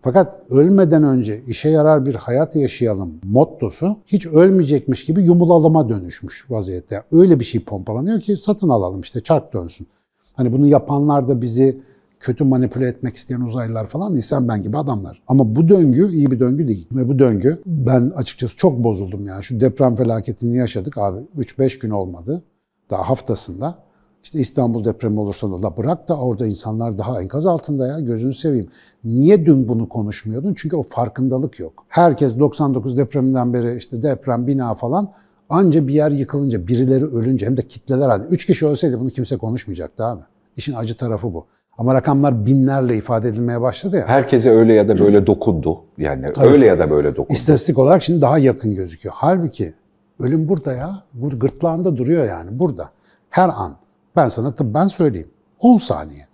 Fakat 0.00 0.38
ölmeden 0.50 1.02
önce 1.02 1.42
işe 1.46 1.68
yarar 1.68 2.06
bir 2.06 2.14
hayat 2.14 2.56
yaşayalım 2.56 3.20
mottosu 3.24 3.96
hiç 4.06 4.26
ölmeyecekmiş 4.26 5.04
gibi 5.04 5.24
yumulalıma 5.24 5.88
dönüşmüş 5.88 6.50
vaziyette. 6.50 7.02
Öyle 7.12 7.40
bir 7.40 7.44
şey 7.44 7.64
pompalanıyor 7.64 8.20
ki 8.20 8.36
satın 8.36 8.68
alalım 8.68 9.00
işte 9.00 9.20
çark 9.20 9.52
dönsün. 9.52 9.86
Hani 10.34 10.52
bunu 10.52 10.66
yapanlar 10.66 11.28
da 11.28 11.42
bizi 11.42 11.80
kötü 12.20 12.44
manipüle 12.44 12.88
etmek 12.88 13.16
isteyen 13.16 13.40
uzaylılar 13.40 13.86
falan 13.86 14.12
değil, 14.12 14.22
sen 14.22 14.48
ben 14.48 14.62
gibi 14.62 14.78
adamlar. 14.78 15.22
Ama 15.28 15.56
bu 15.56 15.68
döngü 15.68 16.12
iyi 16.12 16.30
bir 16.30 16.40
döngü 16.40 16.68
değil. 16.68 16.88
Ve 16.92 17.08
bu 17.08 17.18
döngü 17.18 17.58
ben 17.66 18.12
açıkçası 18.16 18.56
çok 18.56 18.84
bozuldum 18.84 19.26
yani. 19.26 19.42
Şu 19.44 19.60
deprem 19.60 19.96
felaketini 19.96 20.56
yaşadık 20.56 20.98
abi. 20.98 21.20
3-5 21.38 21.78
gün 21.78 21.90
olmadı. 21.90 22.42
Daha 22.90 23.08
haftasında. 23.08 23.74
İşte 24.22 24.40
İstanbul 24.40 24.84
depremi 24.84 25.20
olursa 25.20 25.62
da 25.62 25.76
bırak 25.76 26.08
da 26.08 26.18
orada 26.18 26.46
insanlar 26.46 26.98
daha 26.98 27.22
enkaz 27.22 27.46
altında 27.46 27.86
ya 27.86 28.00
gözünü 28.00 28.34
seveyim. 28.34 28.68
Niye 29.04 29.46
dün 29.46 29.68
bunu 29.68 29.88
konuşmuyordun? 29.88 30.54
Çünkü 30.56 30.76
o 30.76 30.82
farkındalık 30.82 31.60
yok. 31.60 31.84
Herkes 31.88 32.38
99 32.38 32.96
depreminden 32.96 33.52
beri 33.52 33.76
işte 33.76 34.02
deprem, 34.02 34.46
bina 34.46 34.74
falan 34.74 35.12
anca 35.48 35.88
bir 35.88 35.94
yer 35.94 36.10
yıkılınca, 36.10 36.66
birileri 36.66 37.06
ölünce 37.06 37.46
hem 37.46 37.56
de 37.56 37.62
kitleler 37.62 38.08
halinde. 38.08 38.28
Üç 38.28 38.46
kişi 38.46 38.66
ölseydi 38.66 39.00
bunu 39.00 39.10
kimse 39.10 39.36
konuşmayacaktı 39.36 40.04
abi. 40.04 40.22
İşin 40.56 40.74
acı 40.74 40.96
tarafı 40.96 41.34
bu. 41.34 41.46
Ama 41.78 41.94
rakamlar 41.94 42.46
binlerle 42.46 42.96
ifade 42.96 43.28
edilmeye 43.28 43.60
başladı 43.60 43.96
ya. 43.96 44.08
Herkese 44.08 44.50
öyle 44.50 44.74
ya 44.74 44.88
da 44.88 44.98
böyle 44.98 45.26
dokundu. 45.26 45.80
Yani 45.98 46.26
öyle 46.40 46.66
ya 46.66 46.78
da 46.78 46.90
böyle 46.90 47.16
dokundu. 47.16 47.32
İstatistik 47.32 47.78
olarak 47.78 48.02
şimdi 48.02 48.20
daha 48.20 48.38
yakın 48.38 48.74
gözüküyor. 48.74 49.14
Halbuki 49.18 49.74
ölüm 50.20 50.48
burada 50.48 50.72
ya. 50.72 51.02
Burada 51.12 51.36
gırtlağında 51.36 51.96
duruyor 51.96 52.24
yani 52.24 52.58
burada. 52.58 52.90
Her 53.30 53.48
an. 53.48 53.76
Ben 54.16 54.28
sana 54.28 54.54
tıbben 54.54 54.88
söyleyeyim. 54.88 55.28
10 55.60 55.78
saniye. 55.78 56.26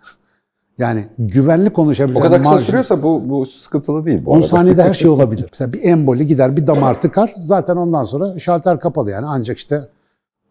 Yani 0.79 1.07
güvenli 1.19 1.71
konuşabileceğin 1.73 2.21
o 2.27 2.29
kadar 2.29 2.43
kısa 2.43 2.55
marjin- 2.55 2.65
sürüyorsa 2.65 3.03
bu, 3.03 3.29
bu 3.29 3.47
sıkıntılı 3.47 4.05
değil 4.05 4.25
bu 4.25 4.31
10 4.31 4.37
arada. 4.37 4.49
saniyede 4.49 4.83
her 4.83 4.95
şey 4.95 5.11
olabilir. 5.17 5.47
Mesela 5.53 5.73
bir 5.73 5.83
emboli 5.83 6.27
gider, 6.27 6.57
bir 6.57 6.67
damar 6.67 7.01
tıkar. 7.01 7.35
Zaten 7.39 7.77
ondan 7.77 8.05
sonra 8.05 8.39
şalter 8.39 8.81
kapalı 8.81 9.11
yani. 9.11 9.27
Ancak 9.27 9.59
işte 9.59 9.81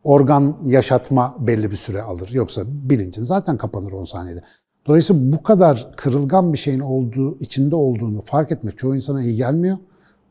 organ 0.03 0.55
yaşatma 0.65 1.35
belli 1.39 1.71
bir 1.71 1.75
süre 1.75 2.01
alır. 2.01 2.29
Yoksa 2.33 2.61
bilincin 2.67 3.23
zaten 3.23 3.57
kapanır 3.57 3.91
10 3.91 4.03
saniyede. 4.03 4.43
Dolayısıyla 4.87 5.31
bu 5.33 5.43
kadar 5.43 5.91
kırılgan 5.95 6.53
bir 6.53 6.57
şeyin 6.57 6.79
olduğu, 6.79 7.39
içinde 7.39 7.75
olduğunu 7.75 8.21
fark 8.21 8.51
etmek 8.51 8.77
çoğu 8.77 8.95
insana 8.95 9.21
iyi 9.23 9.35
gelmiyor. 9.35 9.77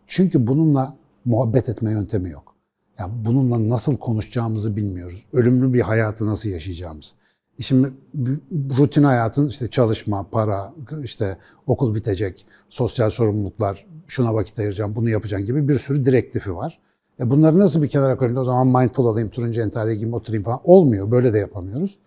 Çünkü 0.06 0.46
bununla 0.46 0.94
muhabbet 1.24 1.68
etme 1.68 1.90
yöntemi 1.90 2.30
yok. 2.30 2.54
Yani 2.98 3.12
bununla 3.24 3.68
nasıl 3.68 3.96
konuşacağımızı 3.96 4.76
bilmiyoruz. 4.76 5.26
Ölümlü 5.32 5.74
bir 5.74 5.80
hayatı 5.80 6.26
nasıl 6.26 6.48
yaşayacağımız. 6.48 7.14
Bir- 7.58 8.38
rutin 8.78 9.02
hayatın 9.02 9.48
işte 9.48 9.66
çalışma, 9.66 10.26
para, 10.30 10.74
işte 11.02 11.36
okul 11.66 11.94
bitecek, 11.94 12.46
sosyal 12.68 13.10
sorumluluklar, 13.10 13.86
şuna 14.06 14.34
vakit 14.34 14.58
ayıracağım, 14.58 14.96
bunu 14.96 15.10
yapacağım 15.10 15.44
gibi 15.44 15.68
bir 15.68 15.74
sürü 15.74 16.04
direktifi 16.04 16.56
var. 16.56 16.78
E 17.20 17.30
bunları 17.30 17.58
nasıl 17.58 17.82
bir 17.82 17.88
kenara 17.88 18.16
koyayım 18.16 18.40
o 18.40 18.44
zaman 18.44 18.66
mindful 18.66 19.04
olayım, 19.04 19.30
turuncu 19.30 19.60
entariye 19.60 19.94
giyeyim, 19.94 20.14
oturayım 20.14 20.44
falan 20.44 20.60
olmuyor. 20.64 21.10
Böyle 21.10 21.32
de 21.34 21.38
yapamıyoruz. 21.38 21.98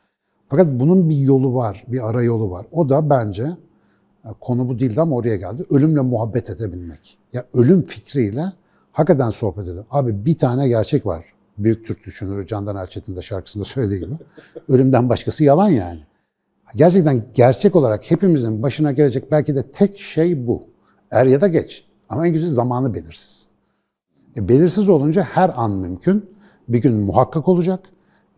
Fakat 0.50 0.68
bunun 0.68 1.10
bir 1.10 1.18
yolu 1.18 1.56
var, 1.56 1.84
bir 1.88 2.10
ara 2.10 2.24
yolu 2.24 2.52
var. 2.52 2.66
O 2.72 2.90
da 2.90 3.10
bence 3.10 3.44
e, 4.26 4.30
konu 4.40 4.70
bu 4.70 4.80
değildi 4.80 5.02
ama 5.02 5.16
oraya 5.16 5.36
geldi. 5.36 5.66
Ölümle 5.70 6.02
muhabbet 6.02 6.50
edebilmek. 6.50 7.18
Ya 7.34 7.46
ölüm 7.54 7.84
fikriyle 7.84 8.46
hakikaten 8.92 9.30
sohbet 9.30 9.68
edelim. 9.68 9.86
Abi 9.92 10.26
bir 10.26 10.38
tane 10.38 10.68
gerçek 10.68 11.06
var. 11.06 11.26
Büyük 11.60 11.88
Türk 11.88 12.06
düşünürü 12.06 12.48
Candan 12.48 12.76
Erçetin 12.76 13.16
de 13.16 13.22
şarkısında 13.22 13.64
söylediği 13.64 14.00
gibi. 14.00 14.14
Ölümden 14.70 15.10
başkası 15.10 15.44
yalan 15.44 15.70
yani. 15.70 16.00
Gerçekten 16.76 17.24
gerçek 17.34 17.76
olarak 17.76 18.12
hepimizin 18.12 18.64
başına 18.64 18.92
gelecek 18.92 19.32
belki 19.32 19.56
de 19.56 19.72
tek 19.72 20.00
şey 20.00 20.48
bu. 20.48 20.64
Er 21.12 21.26
ya 21.26 21.42
da 21.42 21.48
geç. 21.48 21.86
Ama 22.10 22.28
en 22.28 22.34
güzel 22.34 22.50
zamanı 22.50 22.94
belirsiz. 22.94 23.48
E, 24.38 24.50
belirsiz 24.50 24.90
olunca 24.90 25.24
her 25.24 25.52
an 25.56 25.72
mümkün. 25.72 26.26
Bir 26.68 26.82
gün 26.82 26.94
muhakkak 26.94 27.48
olacak. 27.48 27.80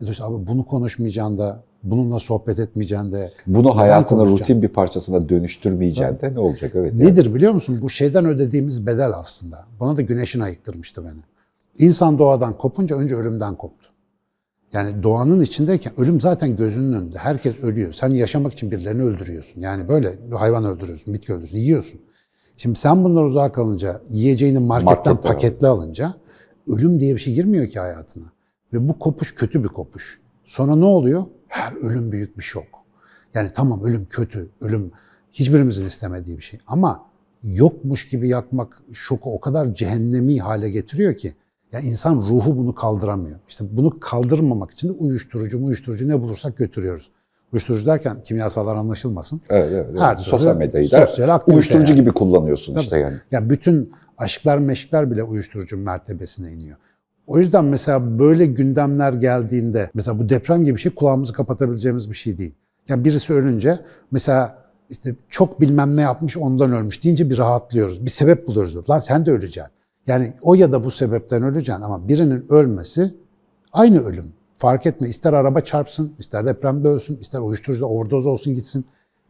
dolayısıyla 0.00 0.30
abi 0.30 0.46
bunu 0.46 0.66
konuşmayacaksın 0.66 1.38
da, 1.38 1.62
bununla 1.82 2.18
sohbet 2.18 2.58
etmeyeceksin 2.58 3.12
de. 3.12 3.32
Bunu 3.46 3.76
hayatının 3.76 4.26
rutin 4.26 4.62
bir 4.62 4.68
parçasına 4.68 5.28
dönüştürmeyeceksin 5.28 6.20
de 6.20 6.34
ne 6.34 6.40
olacak? 6.40 6.72
Evet. 6.74 6.92
yani. 6.94 7.10
Nedir 7.10 7.34
biliyor 7.34 7.52
musun? 7.52 7.78
Bu 7.82 7.90
şeyden 7.90 8.26
ödediğimiz 8.26 8.86
bedel 8.86 9.10
aslında. 9.10 9.64
Bana 9.80 9.96
da 9.96 10.02
güneşin 10.02 10.40
ayıktırmıştı 10.40 11.04
beni. 11.04 11.20
İnsan 11.78 12.18
doğadan 12.18 12.58
kopunca 12.58 12.96
önce 12.96 13.16
ölümden 13.16 13.56
koptu. 13.56 13.88
Yani 14.72 15.02
doğanın 15.02 15.40
içindeyken 15.40 15.92
ölüm 16.00 16.20
zaten 16.20 16.56
gözünün 16.56 16.92
önünde. 16.92 17.18
Herkes 17.18 17.60
ölüyor. 17.60 17.92
Sen 17.92 18.08
yaşamak 18.08 18.52
için 18.52 18.70
birilerini 18.70 19.02
öldürüyorsun. 19.02 19.60
Yani 19.60 19.88
böyle 19.88 20.18
hayvan 20.32 20.64
öldürüyorsun, 20.64 21.14
bitki 21.14 21.32
öldürüyorsun, 21.32 21.58
yiyorsun. 21.58 22.00
Şimdi 22.56 22.78
sen 22.78 23.04
bunlar 23.04 23.24
uzağa 23.24 23.52
kalınca, 23.52 24.02
yiyeceğini 24.10 24.58
marketten 24.58 24.94
Markette 24.94 25.28
paketli 25.28 25.66
alınca 25.66 26.14
ölüm 26.68 27.00
diye 27.00 27.14
bir 27.14 27.20
şey 27.20 27.34
girmiyor 27.34 27.66
ki 27.66 27.80
hayatına. 27.80 28.32
Ve 28.72 28.88
bu 28.88 28.98
kopuş 28.98 29.34
kötü 29.34 29.64
bir 29.64 29.68
kopuş. 29.68 30.20
Sonra 30.44 30.76
ne 30.76 30.84
oluyor? 30.84 31.24
Her 31.48 31.72
ölüm 31.76 32.12
büyük 32.12 32.38
bir 32.38 32.42
şok. 32.42 32.64
Yani 33.34 33.50
tamam 33.54 33.84
ölüm 33.84 34.06
kötü, 34.10 34.50
ölüm 34.60 34.92
hiçbirimizin 35.32 35.86
istemediği 35.86 36.36
bir 36.36 36.42
şey. 36.42 36.60
Ama 36.66 37.06
yokmuş 37.42 38.08
gibi 38.08 38.28
yakmak 38.28 38.82
şoku 38.92 39.34
o 39.34 39.40
kadar 39.40 39.74
cehennemi 39.74 40.40
hale 40.40 40.70
getiriyor 40.70 41.16
ki 41.16 41.34
yani 41.72 41.88
insan 41.88 42.16
ruhu 42.16 42.56
bunu 42.56 42.74
kaldıramıyor. 42.74 43.38
İşte 43.48 43.64
bunu 43.70 44.00
kaldırmamak 44.00 44.70
için 44.70 44.88
de 44.88 44.92
uyuşturucu, 44.92 45.64
uyuşturucu 45.64 46.08
ne 46.08 46.20
bulursak 46.20 46.56
götürüyoruz. 46.56 47.10
Uyuşturucu 47.52 47.86
derken 47.86 48.22
kimyasallar 48.22 48.76
anlaşılmasın. 48.76 49.40
Evet, 49.50 49.72
evet, 49.72 49.86
evet. 49.90 50.00
Her 50.00 50.16
Sosyal 50.16 50.56
medyayı 50.56 50.90
da 50.90 51.08
uyuşturucu 51.46 51.92
yani. 51.92 52.00
gibi 52.00 52.10
kullanıyorsun 52.10 52.78
işte 52.78 52.98
yani. 52.98 53.16
Ya 53.30 53.50
bütün 53.50 53.92
aşklar 54.18 54.58
meşkler 54.58 55.10
bile 55.10 55.22
uyuşturucu 55.22 55.76
mertebesine 55.76 56.52
iniyor. 56.52 56.76
O 57.26 57.38
yüzden 57.38 57.64
mesela 57.64 58.18
böyle 58.18 58.46
gündemler 58.46 59.12
geldiğinde 59.12 59.90
mesela 59.94 60.18
bu 60.18 60.28
deprem 60.28 60.64
gibi 60.64 60.76
bir 60.76 60.80
şey 60.80 60.94
kulağımızı 60.94 61.32
kapatabileceğimiz 61.32 62.10
bir 62.10 62.14
şey 62.14 62.38
değil. 62.38 62.54
Yani 62.88 63.04
birisi 63.04 63.34
ölünce 63.34 63.78
mesela 64.10 64.58
işte 64.90 65.14
çok 65.28 65.60
bilmem 65.60 65.96
ne 65.96 66.00
yapmış 66.00 66.36
ondan 66.36 66.72
ölmüş 66.72 67.04
deyince 67.04 67.30
bir 67.30 67.38
rahatlıyoruz. 67.38 68.04
Bir 68.04 68.10
sebep 68.10 68.46
buluyoruz. 68.46 68.90
Lan 68.90 68.98
sen 68.98 69.26
de 69.26 69.30
öleceksin. 69.30 69.72
Yani 70.06 70.32
o 70.42 70.54
ya 70.54 70.72
da 70.72 70.84
bu 70.84 70.90
sebepten 70.90 71.42
öleceksin 71.42 71.82
ama 71.82 72.08
birinin 72.08 72.46
ölmesi 72.48 73.14
aynı 73.72 74.04
ölüm. 74.04 74.32
Fark 74.58 74.86
etme 74.86 75.08
ister 75.08 75.32
araba 75.32 75.60
çarpsın, 75.60 76.14
ister 76.18 76.46
depremde 76.46 76.88
ölsün, 76.88 77.16
ister 77.16 77.40
uyuşturucu 77.40 77.86
overdose 77.86 78.28
olsun 78.28 78.54
gitsin. 78.54 78.86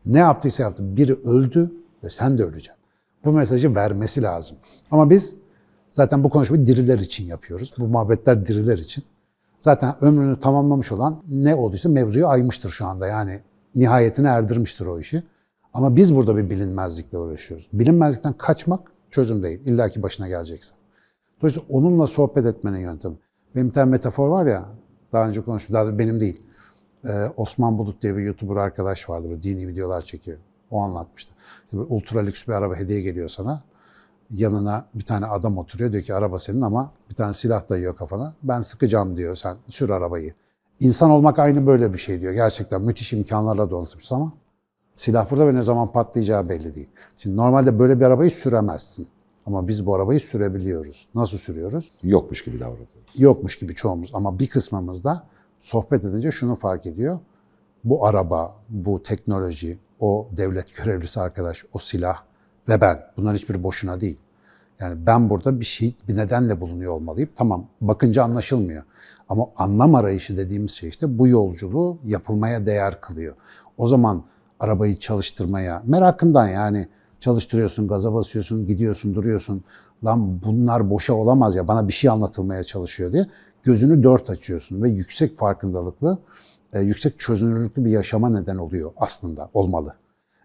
Ne 0.06 0.18
yaptıysa 0.18 0.62
yaptı. 0.62 0.96
Biri 0.96 1.14
öldü 1.14 1.72
ve 2.04 2.10
sen 2.10 2.38
de 2.38 2.42
öleceksin. 2.44 2.82
Bu 3.24 3.32
mesajı 3.32 3.74
vermesi 3.74 4.22
lazım. 4.22 4.56
Ama 4.90 5.10
biz 5.10 5.36
zaten 5.90 6.24
bu 6.24 6.30
konuşmayı 6.30 6.66
diriler 6.66 6.98
için 6.98 7.26
yapıyoruz. 7.26 7.74
Bu 7.78 7.86
muhabbetler 7.86 8.46
diriler 8.46 8.78
için. 8.78 9.04
Zaten 9.60 9.94
ömrünü 10.00 10.40
tamamlamış 10.40 10.92
olan 10.92 11.22
ne 11.28 11.54
olduysa 11.54 11.88
mevzuyu 11.88 12.28
aymıştır 12.28 12.70
şu 12.70 12.86
anda. 12.86 13.06
Yani 13.06 13.40
nihayetine 13.74 14.28
erdirmiştir 14.28 14.86
o 14.86 14.98
işi. 14.98 15.22
Ama 15.74 15.96
biz 15.96 16.16
burada 16.16 16.36
bir 16.36 16.50
bilinmezlikle 16.50 17.18
uğraşıyoruz. 17.18 17.68
Bilinmezlikten 17.72 18.32
kaçmak 18.32 18.91
çözüm 19.12 19.42
değil. 19.42 19.60
İlla 19.66 19.88
ki 19.88 20.02
başına 20.02 20.28
geleceksin. 20.28 20.74
Dolayısıyla 21.40 21.68
onunla 21.68 22.06
sohbet 22.06 22.46
etmenin 22.46 22.78
yöntemi. 22.78 23.16
Benim 23.54 23.68
bir 23.68 23.72
tane 23.72 23.90
metafor 23.90 24.28
var 24.28 24.46
ya, 24.46 24.68
daha 25.12 25.28
önce 25.28 25.40
konuştum, 25.40 25.74
daha 25.74 25.98
benim 25.98 26.20
değil. 26.20 26.42
Ee, 27.04 27.26
Osman 27.36 27.78
Bulut 27.78 28.02
diye 28.02 28.16
bir 28.16 28.22
YouTuber 28.22 28.56
arkadaş 28.56 29.10
vardı, 29.10 29.30
böyle 29.30 29.42
dini 29.42 29.68
videolar 29.68 30.00
çekiyor. 30.00 30.38
O 30.70 30.80
anlatmıştı. 30.80 31.34
İşte 31.64 31.78
böyle 31.78 31.88
ultra 31.88 32.20
lüks 32.20 32.46
bir 32.48 32.52
araba 32.52 32.76
hediye 32.76 33.00
geliyor 33.00 33.28
sana. 33.28 33.62
Yanına 34.30 34.86
bir 34.94 35.04
tane 35.04 35.26
adam 35.26 35.58
oturuyor, 35.58 35.92
diyor 35.92 36.02
ki 36.02 36.14
araba 36.14 36.38
senin 36.38 36.60
ama 36.60 36.90
bir 37.10 37.14
tane 37.14 37.32
silah 37.32 37.68
dayıyor 37.68 37.96
kafana. 37.96 38.34
Ben 38.42 38.60
sıkacağım 38.60 39.16
diyor, 39.16 39.36
sen 39.36 39.56
sür 39.68 39.90
arabayı. 39.90 40.34
İnsan 40.80 41.10
olmak 41.10 41.38
aynı 41.38 41.66
böyle 41.66 41.92
bir 41.92 41.98
şey 41.98 42.20
diyor. 42.20 42.32
Gerçekten 42.32 42.82
müthiş 42.82 43.12
imkanlarla 43.12 43.70
donatmış 43.70 44.12
ama 44.12 44.32
Silah 44.94 45.30
burada 45.30 45.46
ve 45.46 45.54
ne 45.54 45.62
zaman 45.62 45.92
patlayacağı 45.92 46.48
belli 46.48 46.76
değil. 46.76 46.88
Şimdi 47.16 47.36
normalde 47.36 47.78
böyle 47.78 48.00
bir 48.00 48.04
arabayı 48.04 48.30
süremezsin. 48.30 49.08
Ama 49.46 49.68
biz 49.68 49.86
bu 49.86 49.94
arabayı 49.94 50.20
sürebiliyoruz. 50.20 51.08
Nasıl 51.14 51.38
sürüyoruz? 51.38 51.92
Yokmuş 52.02 52.44
gibi 52.44 52.60
davranıyoruz. 52.60 53.12
Yokmuş 53.14 53.58
gibi 53.58 53.74
çoğumuz 53.74 54.10
ama 54.14 54.38
bir 54.38 54.46
kısmımız 54.46 55.04
da 55.04 55.22
sohbet 55.60 56.04
edince 56.04 56.30
şunu 56.30 56.54
fark 56.54 56.86
ediyor. 56.86 57.18
Bu 57.84 58.06
araba, 58.06 58.56
bu 58.68 59.02
teknoloji, 59.02 59.78
o 60.00 60.28
devlet 60.36 60.76
görevlisi 60.76 61.20
arkadaş, 61.20 61.64
o 61.72 61.78
silah 61.78 62.16
ve 62.68 62.80
ben. 62.80 62.98
Bunların 63.16 63.34
hiçbiri 63.34 63.62
boşuna 63.62 64.00
değil. 64.00 64.18
Yani 64.80 65.06
ben 65.06 65.30
burada 65.30 65.60
bir 65.60 65.64
şey, 65.64 65.94
bir 66.08 66.16
nedenle 66.16 66.60
bulunuyor 66.60 66.92
olmalıyım. 66.92 67.30
Tamam, 67.36 67.66
bakınca 67.80 68.24
anlaşılmıyor. 68.24 68.82
Ama 69.28 69.46
anlam 69.56 69.94
arayışı 69.94 70.36
dediğimiz 70.36 70.70
şey 70.70 70.88
işte 70.88 71.18
bu 71.18 71.28
yolculuğu 71.28 71.98
yapılmaya 72.04 72.66
değer 72.66 73.00
kılıyor. 73.00 73.34
O 73.78 73.88
zaman 73.88 74.24
arabayı 74.62 74.98
çalıştırmaya, 74.98 75.82
merakından 75.86 76.48
yani 76.48 76.88
çalıştırıyorsun, 77.20 77.88
gaza 77.88 78.14
basıyorsun, 78.14 78.66
gidiyorsun, 78.66 79.14
duruyorsun. 79.14 79.64
Lan 80.04 80.42
bunlar 80.42 80.90
boşa 80.90 81.14
olamaz 81.14 81.56
ya, 81.56 81.68
bana 81.68 81.88
bir 81.88 81.92
şey 81.92 82.10
anlatılmaya 82.10 82.62
çalışıyor 82.62 83.12
diye 83.12 83.26
gözünü 83.62 84.02
dört 84.02 84.30
açıyorsun 84.30 84.82
ve 84.82 84.90
yüksek 84.90 85.36
farkındalıklı, 85.36 86.18
e, 86.72 86.80
yüksek 86.80 87.18
çözünürlüklü 87.18 87.84
bir 87.84 87.90
yaşama 87.90 88.30
neden 88.30 88.56
oluyor 88.56 88.90
aslında, 88.96 89.50
olmalı. 89.54 89.94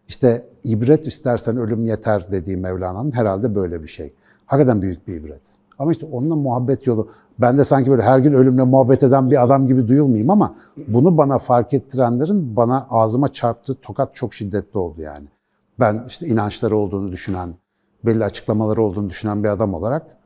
İşte 0.08 0.50
ibret 0.64 1.08
istersen 1.08 1.58
ölüm 1.58 1.86
yeter 1.86 2.32
dediği 2.32 2.58
Mevlana'nın 2.58 3.12
herhalde 3.12 3.56
böyle 3.56 3.84
bir 3.84 3.88
şey. 3.88 4.14
Hakikaten 4.46 4.82
büyük 4.82 5.08
bir 5.08 5.16
ibret. 5.16 5.56
Ama 5.80 5.92
işte 5.92 6.06
onunla 6.06 6.36
muhabbet 6.36 6.88
yolu, 6.88 7.12
ben 7.40 7.58
de 7.58 7.64
sanki 7.64 7.92
böyle 7.92 8.04
her 8.04 8.20
gün 8.20 8.34
ölümle 8.34 8.64
muhabbet 8.64 9.04
eden 9.04 9.32
bir 9.32 9.44
adam 9.44 9.68
gibi 9.68 9.88
duyulmayayım 9.88 10.30
ama 10.30 10.56
bunu 10.88 11.18
bana 11.18 11.40
fark 11.40 11.74
ettirenlerin 11.74 12.56
bana 12.56 12.88
ağzıma 12.90 13.28
çarptığı 13.28 13.76
tokat 13.76 14.16
çok 14.16 14.34
şiddetli 14.34 14.78
oldu 14.78 15.02
yani. 15.02 15.28
Ben 15.80 16.04
işte 16.08 16.28
inançları 16.28 16.78
olduğunu 16.78 17.12
düşünen, 17.12 17.56
belli 18.06 18.24
açıklamaları 18.24 18.84
olduğunu 18.84 19.10
düşünen 19.10 19.44
bir 19.44 19.50
adam 19.50 19.74
olarak 19.74 20.18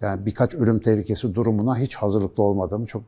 yani 0.00 0.26
birkaç 0.26 0.54
ölüm 0.54 0.78
tehlikesi 0.78 1.34
durumuna 1.34 1.78
hiç 1.78 1.96
hazırlıklı 1.96 2.42
olmadığımı 2.42 2.86
çok 2.86 3.02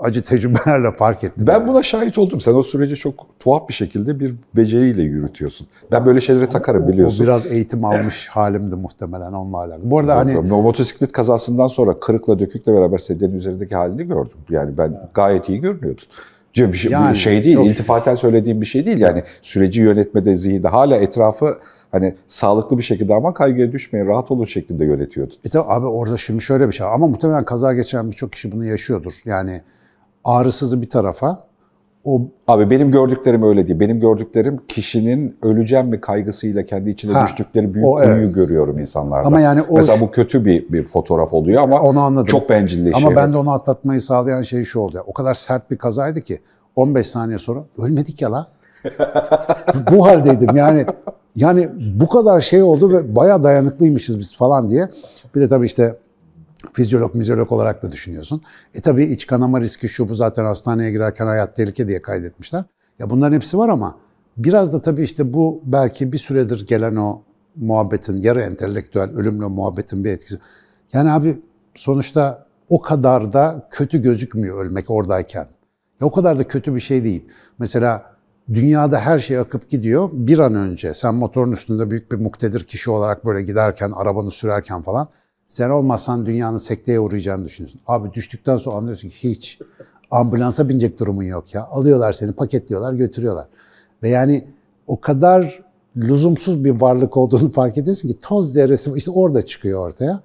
acı 0.00 0.22
tecrübelerle 0.22 0.92
fark 0.92 1.24
ettim. 1.24 1.46
Ben 1.46 1.68
buna 1.68 1.82
şahit 1.82 2.18
oldum. 2.18 2.40
Sen 2.40 2.54
o 2.54 2.62
süreci 2.62 2.96
çok 2.96 3.26
tuhaf 3.40 3.68
bir 3.68 3.74
şekilde 3.74 4.20
bir 4.20 4.34
beceriyle 4.56 5.02
yürütüyorsun. 5.02 5.66
Ben 5.92 6.06
böyle 6.06 6.20
şeylere 6.20 6.46
takarım 6.46 6.88
biliyorsun. 6.88 7.24
O 7.24 7.26
biraz 7.26 7.46
eğitim 7.46 7.84
almış 7.84 8.28
halimdi 8.28 8.76
muhtemelen 8.76 9.32
onunla 9.32 9.58
alakalı. 9.58 9.90
Bu 9.90 9.98
arada 9.98 10.16
hani 10.16 10.38
O 10.38 10.62
motosiklet 10.62 11.12
kazasından 11.12 11.68
sonra 11.68 12.00
kırıkla 12.00 12.38
dökükle 12.38 12.74
beraber 12.74 12.98
sedyenin 12.98 13.34
üzerindeki 13.34 13.74
halini 13.74 14.06
gördüm. 14.06 14.38
Yani 14.50 14.78
ben 14.78 15.08
gayet 15.14 15.48
iyi 15.48 15.60
görünüyordun. 15.60 16.04
Bir 16.56 16.72
şey, 16.72 16.92
Yani 16.92 17.16
şey 17.16 17.44
değil, 17.44 17.58
iltifaten 17.58 18.14
söylediğim 18.14 18.60
bir 18.60 18.66
şey 18.66 18.86
değil. 18.86 19.00
Yani 19.00 19.22
süreci 19.42 19.80
yönetmede, 19.80 20.36
zihinde 20.36 20.68
hala 20.68 20.96
etrafı 20.96 21.56
hani 21.92 22.14
sağlıklı 22.28 22.78
bir 22.78 22.82
şekilde 22.82 23.14
ama 23.14 23.34
kaygıya 23.34 23.72
düşmeyin, 23.72 24.06
rahat 24.06 24.30
olun 24.30 24.44
şeklinde 24.44 24.84
yönetiyordun. 24.84 25.36
bir 25.44 25.52
de 25.52 25.58
abi 25.60 25.86
orada 25.86 26.16
şimdi 26.16 26.40
şöyle 26.40 26.68
bir 26.68 26.72
şey 26.72 26.86
ama 26.86 27.06
muhtemelen 27.06 27.44
kaza 27.44 27.74
geçiren 27.74 28.10
birçok 28.10 28.32
kişi 28.32 28.52
bunu 28.52 28.64
yaşıyordur. 28.64 29.12
Yani 29.24 29.62
ağrısızı 30.24 30.82
bir 30.82 30.88
tarafa 30.88 31.38
o 32.04 32.22
Abi 32.48 32.70
benim 32.70 32.90
gördüklerim 32.90 33.42
öyle 33.42 33.68
değil. 33.68 33.80
Benim 33.80 34.00
gördüklerim 34.00 34.60
kişinin 34.68 35.36
öleceğim 35.42 35.86
mi 35.88 36.00
kaygısıyla 36.00 36.64
kendi 36.64 36.90
içine 36.90 37.12
Ha, 37.12 37.24
düştükleri 37.24 37.74
büyük 37.74 37.88
o 37.88 38.02
evet. 38.02 38.34
görüyorum 38.34 38.78
insanlarda. 38.78 39.26
Ama 39.26 39.40
yani 39.40 39.62
o- 39.62 39.74
Mesela 39.76 40.00
bu 40.00 40.10
kötü 40.10 40.44
bir, 40.44 40.72
bir 40.72 40.84
fotoğraf 40.84 41.32
oluyor 41.34 41.62
ama 41.62 41.80
Onu 41.80 42.00
anladım. 42.00 42.26
çok 42.26 42.48
bencilliği 42.48 42.94
Ama 42.94 43.06
şey. 43.08 43.16
ben 43.16 43.32
de 43.32 43.36
onu 43.36 43.52
atlatmayı 43.52 44.00
sağlayan 44.00 44.42
şey 44.42 44.64
şu 44.64 44.80
oldu. 44.80 44.96
ya, 44.96 45.02
O 45.06 45.12
kadar 45.12 45.34
sert 45.34 45.70
bir 45.70 45.76
kazaydı 45.76 46.20
ki 46.20 46.40
15 46.76 47.06
saniye 47.06 47.38
sonra 47.38 47.60
ölmedik 47.78 48.22
ya 48.22 48.32
la. 48.32 48.46
bu 49.92 50.06
haldeydim 50.06 50.56
yani. 50.56 50.86
Yani 51.36 51.68
bu 52.00 52.08
kadar 52.08 52.40
şey 52.40 52.62
oldu 52.62 52.92
ve 52.92 53.16
bayağı 53.16 53.42
dayanıklıymışız 53.42 54.18
biz 54.18 54.36
falan 54.36 54.70
diye. 54.70 54.88
Bir 55.34 55.40
de 55.40 55.48
tabii 55.48 55.66
işte 55.66 55.96
fizyolog, 56.72 57.14
mizyolog 57.14 57.52
olarak 57.52 57.82
da 57.82 57.92
düşünüyorsun. 57.92 58.42
E 58.74 58.80
tabii 58.80 59.04
iç 59.04 59.26
kanama 59.26 59.60
riski 59.60 59.88
şu 59.88 60.08
bu 60.08 60.14
zaten 60.14 60.44
hastaneye 60.44 60.90
girerken 60.90 61.26
hayat 61.26 61.56
tehlike 61.56 61.88
diye 61.88 62.02
kaydetmişler. 62.02 62.64
Ya 62.98 63.10
bunların 63.10 63.36
hepsi 63.36 63.58
var 63.58 63.68
ama 63.68 63.98
biraz 64.36 64.72
da 64.72 64.82
tabii 64.82 65.02
işte 65.02 65.32
bu 65.32 65.62
belki 65.64 66.12
bir 66.12 66.18
süredir 66.18 66.66
gelen 66.66 66.96
o 66.96 67.22
muhabbetin, 67.56 68.20
yarı 68.20 68.40
entelektüel 68.40 69.10
ölümle 69.10 69.46
muhabbetin 69.46 70.04
bir 70.04 70.10
etkisi. 70.10 70.38
Yani 70.92 71.10
abi 71.10 71.42
sonuçta 71.74 72.46
o 72.68 72.80
kadar 72.80 73.32
da 73.32 73.68
kötü 73.70 74.02
gözükmüyor 74.02 74.64
ölmek 74.64 74.90
oradayken. 74.90 75.46
Ya 76.00 76.06
o 76.06 76.10
kadar 76.10 76.38
da 76.38 76.44
kötü 76.44 76.74
bir 76.74 76.80
şey 76.80 77.04
değil. 77.04 77.28
Mesela 77.58 78.16
dünyada 78.54 79.00
her 79.00 79.18
şey 79.18 79.38
akıp 79.38 79.70
gidiyor. 79.70 80.10
Bir 80.12 80.38
an 80.38 80.54
önce 80.54 80.94
sen 80.94 81.14
motorun 81.14 81.52
üstünde 81.52 81.90
büyük 81.90 82.12
bir 82.12 82.16
muktedir 82.16 82.64
kişi 82.64 82.90
olarak 82.90 83.24
böyle 83.24 83.42
giderken, 83.42 83.90
arabanı 83.90 84.30
sürerken 84.30 84.82
falan 84.82 85.08
sen 85.50 85.70
olmazsan 85.70 86.26
dünyanın 86.26 86.56
sekteye 86.56 87.00
uğrayacağını 87.00 87.44
düşünüyorsun. 87.44 87.80
Abi 87.86 88.12
düştükten 88.12 88.56
sonra 88.56 88.76
anlıyorsun 88.76 89.08
ki 89.08 89.30
hiç 89.30 89.58
ambulansa 90.10 90.68
binecek 90.68 90.98
durumun 91.00 91.22
yok 91.22 91.54
ya. 91.54 91.66
Alıyorlar 91.66 92.12
seni, 92.12 92.32
paketliyorlar, 92.32 92.92
götürüyorlar. 92.92 93.46
Ve 94.02 94.08
yani 94.08 94.48
o 94.86 95.00
kadar 95.00 95.62
lüzumsuz 95.96 96.64
bir 96.64 96.80
varlık 96.80 97.16
olduğunu 97.16 97.50
fark 97.52 97.78
ediyorsun 97.78 98.08
ki 98.08 98.20
toz 98.20 98.52
zerresi 98.52 98.92
işte 98.96 99.10
orada 99.10 99.44
çıkıyor 99.44 99.86
ortaya. 99.86 100.20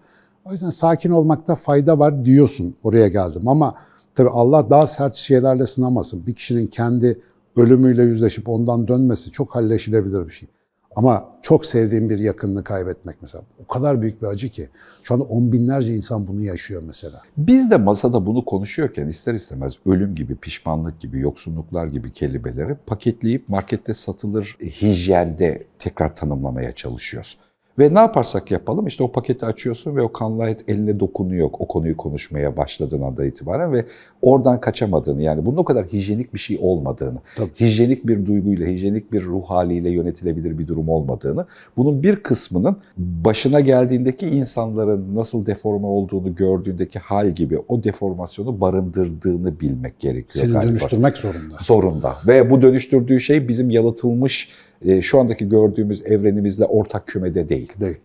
O 0.46 0.52
yüzden 0.52 0.70
sakin 0.70 1.12
olmakta 1.12 1.56
fayda 1.56 2.00
var 2.00 2.26
diyorsun 2.26 2.76
oraya 2.84 3.08
geldim. 3.08 3.48
Ama 3.48 3.76
tabii 4.16 4.30
Allah 4.30 4.70
daha 4.70 4.88
sert 4.88 5.16
şeylerle 5.16 5.68
sınamasın. 5.68 6.28
Bir 6.28 6.34
kişinin 6.34 6.68
kendi 6.68 7.22
ölümüyle 7.56 8.04
yüzleşip 8.04 8.50
ondan 8.50 8.88
dönmesi 8.88 9.32
çok 9.32 9.56
halleşilebilir 9.56 10.26
bir 10.26 10.34
şey. 10.34 10.50
Ama 10.96 11.30
çok 11.42 11.66
sevdiğim 11.66 12.10
bir 12.10 12.20
yakınını 12.20 12.64
kaybetmek 12.64 13.16
mesela. 13.22 13.44
O 13.64 13.68
kadar 13.68 14.02
büyük 14.02 14.22
bir 14.22 14.28
acı 14.28 14.50
ki. 14.50 14.70
Şu 15.04 15.14
anda 15.14 15.24
on 15.24 15.52
binlerce 15.52 15.96
insan 15.96 16.28
bunu 16.28 16.42
yaşıyor 16.42 16.84
mesela. 16.86 17.22
Biz 17.38 17.72
de 17.72 17.78
masada 17.78 18.26
bunu 18.26 18.46
konuşuyorken 18.46 19.08
ister 19.08 19.34
istemez 19.34 19.74
ölüm 19.86 20.16
gibi, 20.16 20.36
pişmanlık 20.36 21.00
gibi, 21.00 21.20
yoksunluklar 21.20 21.88
gibi 21.88 22.14
kelimeleri 22.14 22.76
paketleyip 22.76 23.50
markette 23.50 23.94
satılır 23.94 24.58
hijyende 24.62 25.64
tekrar 25.80 26.16
tanımlamaya 26.16 26.72
çalışıyoruz. 26.72 27.38
Ve 27.80 27.94
ne 27.94 28.00
yaparsak 28.00 28.52
yapalım 28.52 28.88
işte 28.88 29.04
o 29.04 29.12
paketi 29.12 29.46
açıyorsun 29.46 29.96
ve 29.96 30.02
o 30.02 30.12
kanlı 30.12 30.50
et 30.50 30.64
eline 30.68 31.00
dokunuyor 31.00 31.50
o 31.54 31.68
konuyu 31.68 31.98
konuşmaya 31.98 32.58
başladığın 32.58 33.02
anda 33.02 33.26
itibaren 33.26 33.74
ve 33.74 33.86
oradan 34.22 34.62
kaçamadığını 34.62 35.22
yani 35.22 35.46
bunun 35.46 35.58
o 35.58 35.64
kadar 35.64 35.86
hijyenik 35.86 36.34
bir 36.34 36.40
şey 36.40 36.58
olmadığını, 36.62 37.18
Tabii. 37.36 37.50
hijyenik 37.60 38.08
bir 38.08 38.26
duyguyla, 38.26 38.68
hijyenik 38.68 39.12
bir 39.12 39.24
ruh 39.24 39.44
haliyle 39.44 39.90
yönetilebilir 39.90 40.58
bir 40.60 40.68
durum 40.68 40.90
olmadığını, 40.90 41.46
bunun 41.78 42.04
bir 42.04 42.16
kısmının 42.16 42.78
başına 42.98 43.60
geldiğindeki 43.60 44.28
insanların 44.28 45.16
nasıl 45.16 45.46
deforme 45.46 45.88
olduğunu 45.88 46.36
gördüğündeki 46.36 47.00
hal 47.00 47.32
gibi 47.32 47.60
o 47.68 47.84
deformasyonu 47.84 48.62
barındırdığını 48.62 49.60
bilmek 49.60 50.00
gerekiyor 50.00 50.46
Seni 50.46 50.54
galiba 50.54 50.70
dönüştürmek 50.70 51.18
zorunda. 51.18 51.56
zorunda. 51.62 52.16
Ve 52.28 52.50
bu 52.50 52.62
dönüştürdüğü 52.62 53.20
şey 53.20 53.48
bizim 53.48 53.70
yalıtılmış, 53.70 54.50
e, 54.86 55.02
şu 55.02 55.20
andaki 55.20 55.50
gördüğümüz 55.50 56.04
evrenimizle 56.06 56.66
ortak 56.66 57.08
kümede 57.08 57.50
değil. 57.50 57.74
Değil. 57.80 57.98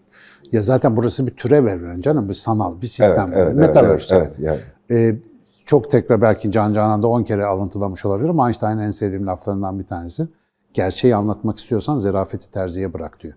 Ya 0.52 0.62
zaten 0.62 0.96
burası 0.96 1.26
bir 1.26 1.30
türev 1.30 1.66
evren 1.66 2.00
canım, 2.00 2.28
bir 2.28 2.34
sanal, 2.34 2.80
bir 2.82 2.86
sistem. 2.86 3.14
Evet, 3.26 3.36
evet, 3.36 3.46
evet, 3.46 3.56
Metaverse. 3.56 4.16
evet, 4.16 4.36
evet, 4.38 4.60
yani. 4.90 5.00
Ee, 5.00 5.16
çok 5.66 5.90
tekrar 5.90 6.20
belki 6.20 6.52
Can 6.52 6.72
Canan'da 6.72 7.08
10 7.08 7.22
kere 7.22 7.44
alıntılamış 7.44 8.04
olabilirim. 8.04 8.40
Einstein'ın 8.40 8.82
en 8.82 8.90
sevdiğim 8.90 9.26
laflarından 9.26 9.78
bir 9.78 9.86
tanesi. 9.86 10.28
Gerçeği 10.74 11.14
anlatmak 11.14 11.58
istiyorsan 11.58 11.98
zerafeti 11.98 12.50
terziye 12.50 12.92
bırak 12.92 13.22
diyor. 13.22 13.34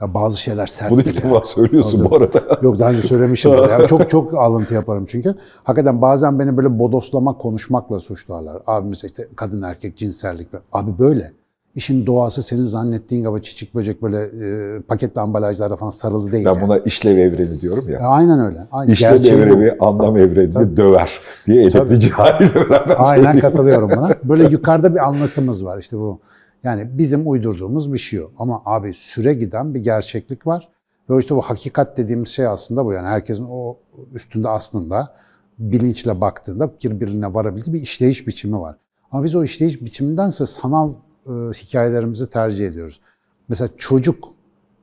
Ya 0.00 0.14
bazı 0.14 0.40
şeyler 0.40 0.66
sert. 0.66 0.90
Bunu 0.90 1.00
ilk 1.00 1.24
defa 1.24 1.42
söylüyorsun 1.42 2.10
bu 2.10 2.16
arada. 2.16 2.58
Yok 2.62 2.78
daha 2.78 2.90
önce 2.90 3.02
söylemişim. 3.02 3.52
yani 3.70 3.86
çok 3.88 4.10
çok 4.10 4.34
alıntı 4.34 4.74
yaparım 4.74 5.06
çünkü. 5.08 5.34
Hakikaten 5.64 6.02
bazen 6.02 6.38
beni 6.38 6.56
böyle 6.56 6.78
bodoslama 6.78 7.38
konuşmakla 7.38 8.00
suçlarlar. 8.00 8.62
Abimiz 8.66 9.04
işte 9.04 9.28
kadın 9.36 9.62
erkek 9.62 9.96
cinsellik. 9.96 10.48
Abi 10.72 10.98
böyle. 10.98 11.32
İşin 11.76 12.06
doğası 12.06 12.42
senin 12.42 12.64
zannettiğin 12.64 13.30
gibi 13.30 13.42
çiçek 13.42 13.74
böcek 13.74 14.02
böyle 14.02 14.18
e, 14.18 14.80
paketli 14.82 15.20
ambalajlarda 15.20 15.76
falan 15.76 15.90
sarılı 15.90 16.32
değil. 16.32 16.44
Ben 16.44 16.54
yani. 16.54 16.62
buna 16.62 16.78
işlev 16.78 17.18
evreni 17.18 17.60
diyorum 17.60 17.84
ya. 17.88 18.00
Ya 18.00 18.08
aynen 18.08 18.40
öyle. 18.40 18.66
Aynen. 18.72 18.92
İşlev 18.92 19.10
Gerçeği 19.10 19.38
bu. 19.38 19.42
evreni, 19.42 19.72
anlam 19.80 20.16
evrenini 20.16 20.76
döver 20.76 21.20
diye 21.46 21.64
edebici 21.66 22.10
haliyle 22.10 22.54
beraber 22.54 22.96
Aynen 22.98 23.14
söyleyeyim. 23.14 23.40
katılıyorum 23.40 23.90
buna. 23.90 24.10
Böyle 24.24 24.44
yukarıda 24.44 24.94
bir 24.94 25.08
anlatımız 25.08 25.64
var 25.64 25.78
işte 25.78 25.98
bu. 25.98 26.20
Yani 26.64 26.98
bizim 26.98 27.30
uydurduğumuz 27.30 27.92
bir 27.92 27.98
şey 27.98 28.20
o. 28.20 28.30
Ama 28.38 28.62
abi 28.64 28.94
süre 28.94 29.34
giden 29.34 29.74
bir 29.74 29.80
gerçeklik 29.80 30.46
var. 30.46 30.68
Ve 31.10 31.18
işte 31.18 31.34
bu 31.36 31.42
hakikat 31.42 31.96
dediğimiz 31.96 32.28
şey 32.28 32.46
aslında 32.46 32.84
bu. 32.84 32.92
Yani 32.92 33.08
herkesin 33.08 33.46
o 33.50 33.76
üstünde 34.14 34.48
aslında 34.48 35.14
bilinçle 35.58 36.20
baktığında 36.20 36.70
birbirine 36.84 37.34
varabildiği 37.34 37.74
bir 37.74 37.80
işleyiş 37.80 38.26
biçimi 38.26 38.60
var. 38.60 38.76
Ama 39.12 39.24
biz 39.24 39.36
o 39.36 39.44
işleyiş 39.44 39.82
biçimindense 39.82 40.46
sanal 40.46 40.92
e, 41.26 41.32
hikayelerimizi 41.52 42.28
tercih 42.28 42.66
ediyoruz. 42.66 43.00
Mesela 43.48 43.68
çocuk 43.76 44.28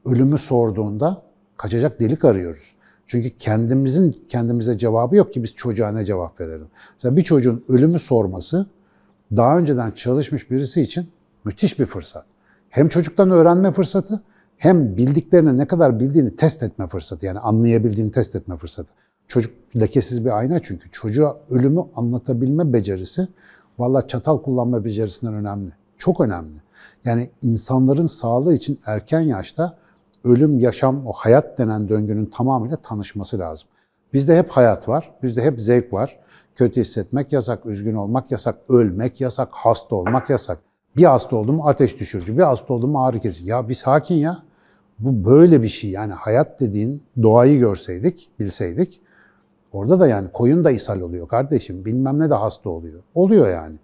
ölümü 0.05 0.37
sorduğunda 0.37 1.21
kaçacak 1.57 1.99
delik 1.99 2.25
arıyoruz. 2.25 2.75
Çünkü 3.07 3.29
kendimizin 3.29 4.25
kendimize 4.29 4.77
cevabı 4.77 5.15
yok 5.15 5.33
ki 5.33 5.43
biz 5.43 5.55
çocuğa 5.55 5.91
ne 5.91 6.05
cevap 6.05 6.39
verelim. 6.39 6.67
Mesela 6.93 7.17
bir 7.17 7.21
çocuğun 7.21 7.63
ölümü 7.69 7.99
sorması 7.99 8.65
daha 9.35 9.57
önceden 9.57 9.91
çalışmış 9.91 10.51
birisi 10.51 10.81
için 10.81 11.07
müthiş 11.45 11.79
bir 11.79 11.85
fırsat. 11.85 12.25
Hem 12.69 12.87
çocuktan 12.87 13.31
öğrenme 13.31 13.71
fırsatı 13.71 14.21
hem 14.57 14.97
bildiklerini 14.97 15.57
ne 15.57 15.67
kadar 15.67 15.99
bildiğini 15.99 16.35
test 16.35 16.63
etme 16.63 16.87
fırsatı. 16.87 17.25
Yani 17.25 17.39
anlayabildiğini 17.39 18.11
test 18.11 18.35
etme 18.35 18.57
fırsatı. 18.57 18.93
Çocuk 19.27 19.53
lekesiz 19.79 20.25
bir 20.25 20.37
ayna 20.37 20.59
çünkü. 20.59 20.91
Çocuğa 20.91 21.37
ölümü 21.49 21.81
anlatabilme 21.95 22.73
becerisi 22.73 23.27
valla 23.79 24.07
çatal 24.07 24.41
kullanma 24.41 24.85
becerisinden 24.85 25.33
önemli. 25.33 25.71
Çok 26.03 26.21
önemli. 26.21 26.61
Yani 27.05 27.29
insanların 27.41 28.07
sağlığı 28.07 28.53
için 28.53 28.79
erken 28.85 29.19
yaşta 29.19 29.77
ölüm, 30.23 30.59
yaşam, 30.59 31.07
o 31.07 31.11
hayat 31.11 31.57
denen 31.57 31.89
döngünün 31.89 32.25
tamamıyla 32.25 32.75
tanışması 32.75 33.39
lazım. 33.39 33.69
Bizde 34.13 34.37
hep 34.37 34.49
hayat 34.49 34.87
var, 34.87 35.13
bizde 35.23 35.41
hep 35.41 35.61
zevk 35.61 35.93
var. 35.93 36.19
Kötü 36.55 36.81
hissetmek 36.81 37.33
yasak, 37.33 37.65
üzgün 37.65 37.95
olmak 37.95 38.31
yasak, 38.31 38.55
ölmek 38.69 39.21
yasak, 39.21 39.49
hasta 39.51 39.95
olmak 39.95 40.29
yasak. 40.29 40.59
Bir 40.97 41.03
hasta 41.03 41.35
oldum 41.35 41.61
ateş 41.67 41.99
düşürücü, 41.99 42.37
bir 42.37 42.43
hasta 42.43 42.73
oldum 42.73 42.95
ağrı 42.95 43.19
kesici. 43.19 43.49
Ya 43.49 43.69
bir 43.69 43.73
sakin 43.73 44.15
ya. 44.15 44.37
Bu 44.99 45.29
böyle 45.31 45.61
bir 45.63 45.67
şey 45.67 45.89
yani 45.89 46.13
hayat 46.13 46.59
dediğin 46.59 47.03
doğayı 47.21 47.59
görseydik, 47.59 48.29
bilseydik 48.39 49.01
orada 49.73 49.99
da 49.99 50.07
yani 50.07 50.27
koyun 50.33 50.63
da 50.63 50.71
ishal 50.71 51.01
oluyor 51.01 51.27
kardeşim. 51.27 51.85
Bilmem 51.85 52.19
ne 52.19 52.29
de 52.29 52.35
hasta 52.35 52.69
oluyor. 52.69 53.01
Oluyor 53.15 53.49
yani. 53.51 53.75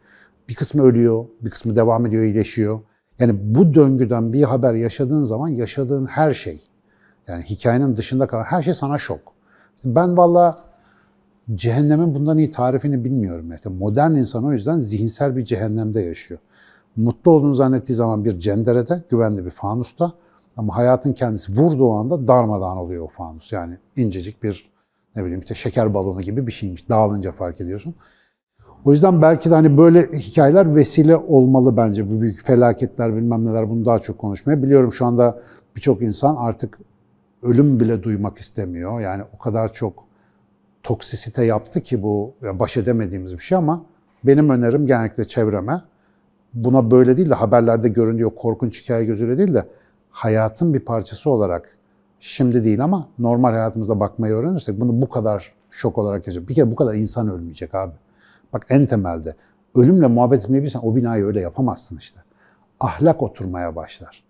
Bir 0.50 0.56
kısmı 0.56 0.84
ölüyor, 0.84 1.26
bir 1.42 1.50
kısmı 1.50 1.76
devam 1.76 2.06
ediyor, 2.06 2.24
iyileşiyor. 2.24 2.80
Yani 3.20 3.56
bu 3.56 3.74
döngüden 3.74 4.34
bir 4.34 4.44
haber 4.44 4.74
yaşadığın 4.74 5.24
zaman 5.24 5.48
yaşadığın 5.48 6.06
her 6.06 6.34
şey, 6.34 6.62
yani 7.28 7.44
hikayenin 7.44 7.98
dışında 7.98 8.28
kalan 8.28 8.44
her 8.44 8.62
şey 8.62 8.74
sana 8.74 8.98
şok. 8.98 9.20
Ben 9.86 10.18
valla 10.18 10.66
cehennemin 11.56 12.16
bundan 12.16 12.38
iyi 12.38 12.50
tarifini 12.50 13.04
bilmiyorum. 13.04 13.54
İşte 13.54 13.70
modern 13.70 14.12
insan 14.12 14.46
o 14.46 14.52
yüzden 14.52 14.78
zihinsel 14.78 15.36
bir 15.36 15.46
cehennemde 15.46 16.02
yaşıyor. 16.02 16.40
Mutlu 16.96 17.32
olduğunu 17.32 17.56
zannettiği 17.56 17.96
zaman 17.96 18.26
bir 18.26 18.40
cenderede, 18.40 19.04
güvenli 19.10 19.46
bir 19.46 19.50
fanusta 19.50 20.12
ama 20.58 20.78
hayatın 20.78 21.14
kendisi 21.14 21.58
vurduğu 21.58 21.92
anda 21.92 22.28
darmadağın 22.28 22.78
oluyor 22.78 23.04
o 23.04 23.08
fanus. 23.08 23.52
Yani 23.52 23.78
incecik 23.96 24.44
bir 24.44 24.70
ne 25.16 25.24
bileyim 25.24 25.40
işte 25.40 25.56
şeker 25.56 25.94
balonu 25.94 26.22
gibi 26.22 26.48
bir 26.48 26.52
şeymiş. 26.52 26.90
Dağılınca 26.90 27.32
fark 27.32 27.62
ediyorsun. 27.62 27.96
O 28.86 28.92
yüzden 28.92 29.22
belki 29.22 29.52
de 29.52 29.56
hani 29.56 29.78
böyle 29.78 30.12
hikayeler 30.14 30.76
vesile 30.76 31.16
olmalı 31.16 31.78
bence. 31.78 32.10
Bu 32.10 32.22
büyük 32.22 32.46
felaketler 32.46 33.16
bilmem 33.16 33.46
neler 33.46 33.70
bunu 33.70 33.86
daha 33.86 34.00
çok 34.00 34.18
konuşmaya. 34.18 34.64
Biliyorum 34.64 34.94
şu 34.94 35.06
anda 35.06 35.40
birçok 35.76 36.02
insan 36.02 36.36
artık 36.36 36.80
ölüm 37.44 37.80
bile 37.80 38.04
duymak 38.04 38.38
istemiyor. 38.38 39.00
Yani 39.00 39.24
o 39.36 39.38
kadar 39.38 39.74
çok 39.74 40.04
toksisite 40.84 41.46
yaptı 41.46 41.82
ki 41.82 42.04
bu 42.04 42.34
baş 42.42 42.78
edemediğimiz 42.78 43.34
bir 43.34 43.44
şey 43.44 43.58
ama 43.58 43.86
benim 44.24 44.50
önerim 44.50 44.88
genellikle 44.88 45.28
çevreme 45.28 45.82
buna 46.54 46.92
böyle 46.92 47.18
değil 47.18 47.30
de 47.30 47.34
haberlerde 47.34 47.90
görünüyor 47.90 48.32
korkunç 48.36 48.84
hikaye 48.84 49.06
gözüyle 49.06 49.38
değil 49.38 49.54
de 49.54 49.66
hayatın 50.12 50.74
bir 50.74 50.80
parçası 50.80 51.30
olarak 51.30 51.78
şimdi 52.20 52.66
değil 52.66 52.84
ama 52.84 53.08
normal 53.20 53.50
hayatımızda 53.50 54.00
bakmayı 54.00 54.34
öğrenirsek 54.34 54.82
bunu 54.82 55.02
bu 55.02 55.10
kadar 55.10 55.54
şok 55.72 55.98
olarak 55.98 56.28
yaşayacak. 56.28 56.50
Bir 56.50 56.56
kere 56.56 56.72
bu 56.72 56.76
kadar 56.76 56.96
insan 56.96 57.30
ölmeyecek 57.30 57.76
abi. 57.76 57.94
Bak 58.54 58.66
en 58.70 58.86
temelde 58.86 59.36
ölümle 59.76 60.08
muhabbet 60.08 60.44
etmeyi 60.44 60.68
o 60.82 60.96
binayı 60.96 61.26
öyle 61.26 61.42
yapamazsın 61.42 61.98
işte. 61.98 62.20
Ahlak 62.80 63.24
oturmaya 63.24 63.76
başlar. 63.76 64.24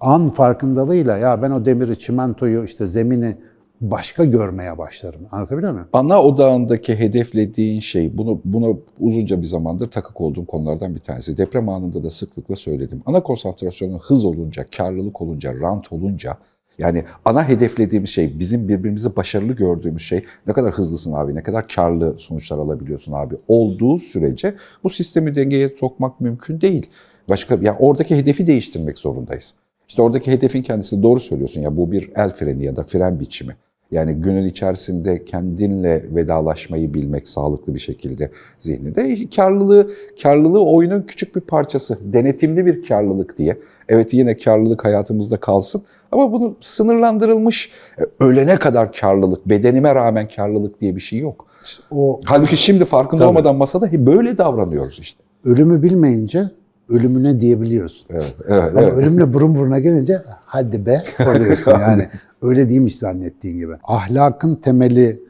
An 0.00 0.28
farkındalığıyla 0.28 1.16
ya 1.18 1.42
ben 1.42 1.50
o 1.50 1.64
demiri, 1.64 1.98
çimentoyu, 1.98 2.64
işte 2.64 2.86
zemini 2.86 3.36
başka 3.80 4.24
görmeye 4.24 4.78
başlarım. 4.78 5.20
Anlatabiliyor 5.30 5.72
muyum? 5.72 5.88
Ana 5.92 6.22
odağındaki 6.22 6.98
hedeflediğin 6.98 7.80
şey, 7.80 8.18
bunu 8.18 8.40
buna 8.44 8.76
uzunca 9.00 9.40
bir 9.40 9.46
zamandır 9.46 9.90
takık 9.90 10.20
olduğum 10.20 10.46
konulardan 10.46 10.94
bir 10.94 11.00
tanesi. 11.00 11.36
Deprem 11.36 11.68
anında 11.68 12.04
da 12.04 12.10
sıklıkla 12.10 12.56
söyledim. 12.56 13.02
Ana 13.06 13.22
konsantrasyonun 13.22 13.98
hız 13.98 14.24
olunca, 14.24 14.66
karlılık 14.76 15.22
olunca, 15.22 15.54
rant 15.54 15.92
olunca 15.92 16.36
yani 16.80 17.04
ana 17.24 17.48
hedeflediğimiz 17.48 18.10
şey, 18.10 18.38
bizim 18.38 18.68
birbirimizi 18.68 19.16
başarılı 19.16 19.52
gördüğümüz 19.52 20.02
şey 20.02 20.24
ne 20.46 20.52
kadar 20.52 20.72
hızlısın 20.72 21.12
abi, 21.12 21.34
ne 21.34 21.42
kadar 21.42 21.68
karlı 21.68 22.14
sonuçlar 22.18 22.58
alabiliyorsun 22.58 23.12
abi 23.12 23.34
olduğu 23.48 23.98
sürece 23.98 24.54
bu 24.84 24.90
sistemi 24.90 25.34
dengeye 25.34 25.68
sokmak 25.68 26.20
mümkün 26.20 26.60
değil. 26.60 26.86
Başka 27.28 27.58
yani 27.62 27.76
oradaki 27.78 28.16
hedefi 28.16 28.46
değiştirmek 28.46 28.98
zorundayız. 28.98 29.54
İşte 29.88 30.02
oradaki 30.02 30.32
hedefin 30.32 30.62
kendisi 30.62 31.02
doğru 31.02 31.20
söylüyorsun 31.20 31.60
ya 31.60 31.76
bu 31.76 31.92
bir 31.92 32.10
el 32.16 32.30
freni 32.30 32.64
ya 32.64 32.76
da 32.76 32.82
fren 32.82 33.20
biçimi. 33.20 33.56
Yani 33.90 34.14
günün 34.14 34.46
içerisinde 34.46 35.24
kendinle 35.24 36.04
vedalaşmayı 36.14 36.94
bilmek 36.94 37.28
sağlıklı 37.28 37.74
bir 37.74 37.80
şekilde 37.80 38.30
zihninde. 38.58 39.30
Karlılığı, 39.36 39.90
karlılığı 40.22 40.64
oyunun 40.64 41.02
küçük 41.02 41.36
bir 41.36 41.40
parçası. 41.40 42.12
Denetimli 42.12 42.66
bir 42.66 42.88
karlılık 42.88 43.38
diye. 43.38 43.56
Evet 43.90 44.14
yine 44.14 44.36
karlılık 44.36 44.84
hayatımızda 44.84 45.36
kalsın 45.36 45.82
ama 46.12 46.32
bunu 46.32 46.56
sınırlandırılmış 46.60 47.70
e, 47.98 48.24
ölene 48.24 48.56
kadar 48.56 48.92
karlılık, 48.92 49.48
bedenime 49.48 49.94
rağmen 49.94 50.28
karlılık 50.36 50.80
diye 50.80 50.96
bir 50.96 51.00
şey 51.00 51.18
yok. 51.18 51.46
İşte 51.64 51.82
o 51.90 52.20
Halbuki 52.24 52.56
şimdi 52.56 52.84
farkında 52.84 53.22
Tabii. 53.22 53.28
olmadan 53.28 53.56
masada 53.56 54.06
böyle 54.06 54.38
davranıyoruz 54.38 54.98
işte. 55.00 55.22
Ölümü 55.44 55.82
bilmeyince 55.82 56.44
ölümüne 56.88 57.40
diyebiliyorsun. 57.40 58.06
Evet, 58.10 58.34
evet, 58.48 58.70
Ama 58.70 58.82
evet. 58.82 58.92
ölümle 58.92 59.32
burun 59.32 59.54
buruna 59.54 59.78
gelince 59.78 60.22
hadi 60.44 60.86
be 60.86 61.02
oluyorsun 61.26 61.72
yani. 61.80 62.08
Öyle 62.42 62.68
değilmiş 62.68 62.96
zannettiğin 62.96 63.58
gibi. 63.58 63.72
Ahlakın 63.84 64.54
temeli 64.54 65.22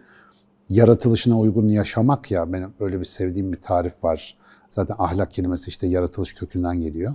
yaratılışına 0.68 1.38
uygun 1.38 1.68
yaşamak 1.68 2.30
ya 2.30 2.52
benim 2.52 2.70
öyle 2.80 3.00
bir 3.00 3.04
sevdiğim 3.04 3.52
bir 3.52 3.60
tarif 3.60 4.04
var. 4.04 4.36
Zaten 4.70 4.94
ahlak 4.98 5.30
kelimesi 5.30 5.68
işte 5.68 5.86
yaratılış 5.86 6.32
kökünden 6.32 6.80
geliyor. 6.80 7.12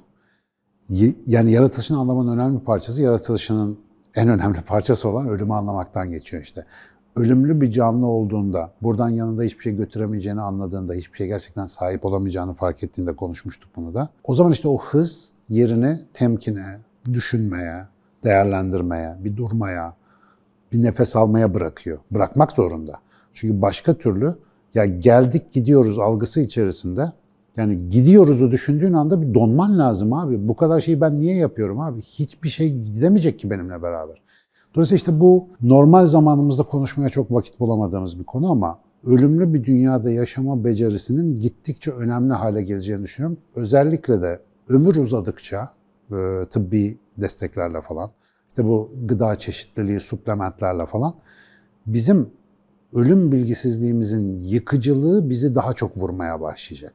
Yani 0.89 1.51
yaratılışın 1.51 1.95
anlamanın 1.95 2.37
önemli 2.37 2.59
bir 2.59 2.65
parçası, 2.65 3.01
yaratılışının 3.01 3.79
en 4.15 4.29
önemli 4.29 4.61
parçası 4.61 5.09
olan 5.09 5.27
ölümü 5.27 5.53
anlamaktan 5.53 6.09
geçiyor 6.09 6.43
işte. 6.43 6.65
Ölümlü 7.15 7.61
bir 7.61 7.71
canlı 7.71 8.05
olduğunda, 8.05 8.71
buradan 8.81 9.09
yanında 9.09 9.43
hiçbir 9.43 9.63
şey 9.63 9.75
götüremeyeceğini 9.75 10.41
anladığında, 10.41 10.93
hiçbir 10.93 11.17
şey 11.17 11.27
gerçekten 11.27 11.65
sahip 11.65 12.05
olamayacağını 12.05 12.53
fark 12.53 12.83
ettiğinde 12.83 13.15
konuşmuştuk 13.15 13.69
bunu 13.75 13.93
da. 13.93 14.09
O 14.23 14.35
zaman 14.35 14.51
işte 14.51 14.67
o 14.67 14.77
hız 14.77 15.31
yerini 15.49 16.01
temkine, 16.13 16.79
düşünmeye, 17.13 17.85
değerlendirmeye, 18.23 19.15
bir 19.19 19.37
durmaya, 19.37 19.93
bir 20.71 20.83
nefes 20.83 21.15
almaya 21.15 21.53
bırakıyor. 21.53 21.97
Bırakmak 22.11 22.51
zorunda. 22.51 22.99
Çünkü 23.33 23.61
başka 23.61 23.93
türlü 23.93 24.35
ya 24.73 24.85
geldik 24.85 25.51
gidiyoruz 25.51 25.99
algısı 25.99 26.41
içerisinde 26.41 27.11
yani 27.57 27.89
gidiyoruzu 27.89 28.51
düşündüğün 28.51 28.93
anda 28.93 29.21
bir 29.21 29.33
donman 29.33 29.79
lazım 29.79 30.13
abi. 30.13 30.47
Bu 30.47 30.55
kadar 30.55 30.79
şeyi 30.79 31.01
ben 31.01 31.19
niye 31.19 31.35
yapıyorum 31.35 31.79
abi? 31.79 32.01
Hiçbir 32.01 32.49
şey 32.49 32.79
gidemeyecek 32.79 33.39
ki 33.39 33.49
benimle 33.49 33.81
beraber. 33.81 34.21
Dolayısıyla 34.75 34.97
işte 34.97 35.19
bu 35.19 35.47
normal 35.61 36.05
zamanımızda 36.05 36.63
konuşmaya 36.63 37.09
çok 37.09 37.31
vakit 37.31 37.59
bulamadığımız 37.59 38.19
bir 38.19 38.23
konu 38.23 38.51
ama 38.51 38.79
ölümlü 39.05 39.53
bir 39.53 39.63
dünyada 39.63 40.11
yaşama 40.11 40.63
becerisinin 40.63 41.39
gittikçe 41.39 41.91
önemli 41.91 42.33
hale 42.33 42.63
geleceğini 42.63 43.03
düşünüyorum. 43.03 43.37
Özellikle 43.55 44.21
de 44.21 44.39
ömür 44.69 44.95
uzadıkça 44.95 45.69
e, 46.11 46.45
tıbbi 46.49 46.97
desteklerle 47.17 47.81
falan, 47.81 48.11
işte 48.47 48.65
bu 48.65 48.91
gıda 49.05 49.35
çeşitliliği, 49.35 49.99
suplementlerle 49.99 50.85
falan 50.85 51.13
bizim 51.85 52.29
ölüm 52.93 53.31
bilgisizliğimizin 53.31 54.41
yıkıcılığı 54.41 55.29
bizi 55.29 55.55
daha 55.55 55.73
çok 55.73 55.97
vurmaya 55.97 56.41
başlayacak. 56.41 56.93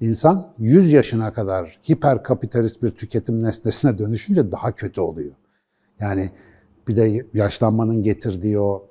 İnsan 0.00 0.48
100 0.58 0.92
yaşına 0.92 1.32
kadar 1.32 1.78
hiper 1.88 2.22
kapitalist 2.22 2.82
bir 2.82 2.88
tüketim 2.88 3.42
nesnesine 3.42 3.98
dönüşünce 3.98 4.52
daha 4.52 4.72
kötü 4.72 5.00
oluyor. 5.00 5.32
Yani 6.00 6.30
bir 6.88 6.96
de 6.96 7.26
yaşlanmanın 7.34 8.02
getirdiği 8.02 8.58
o 8.58 8.86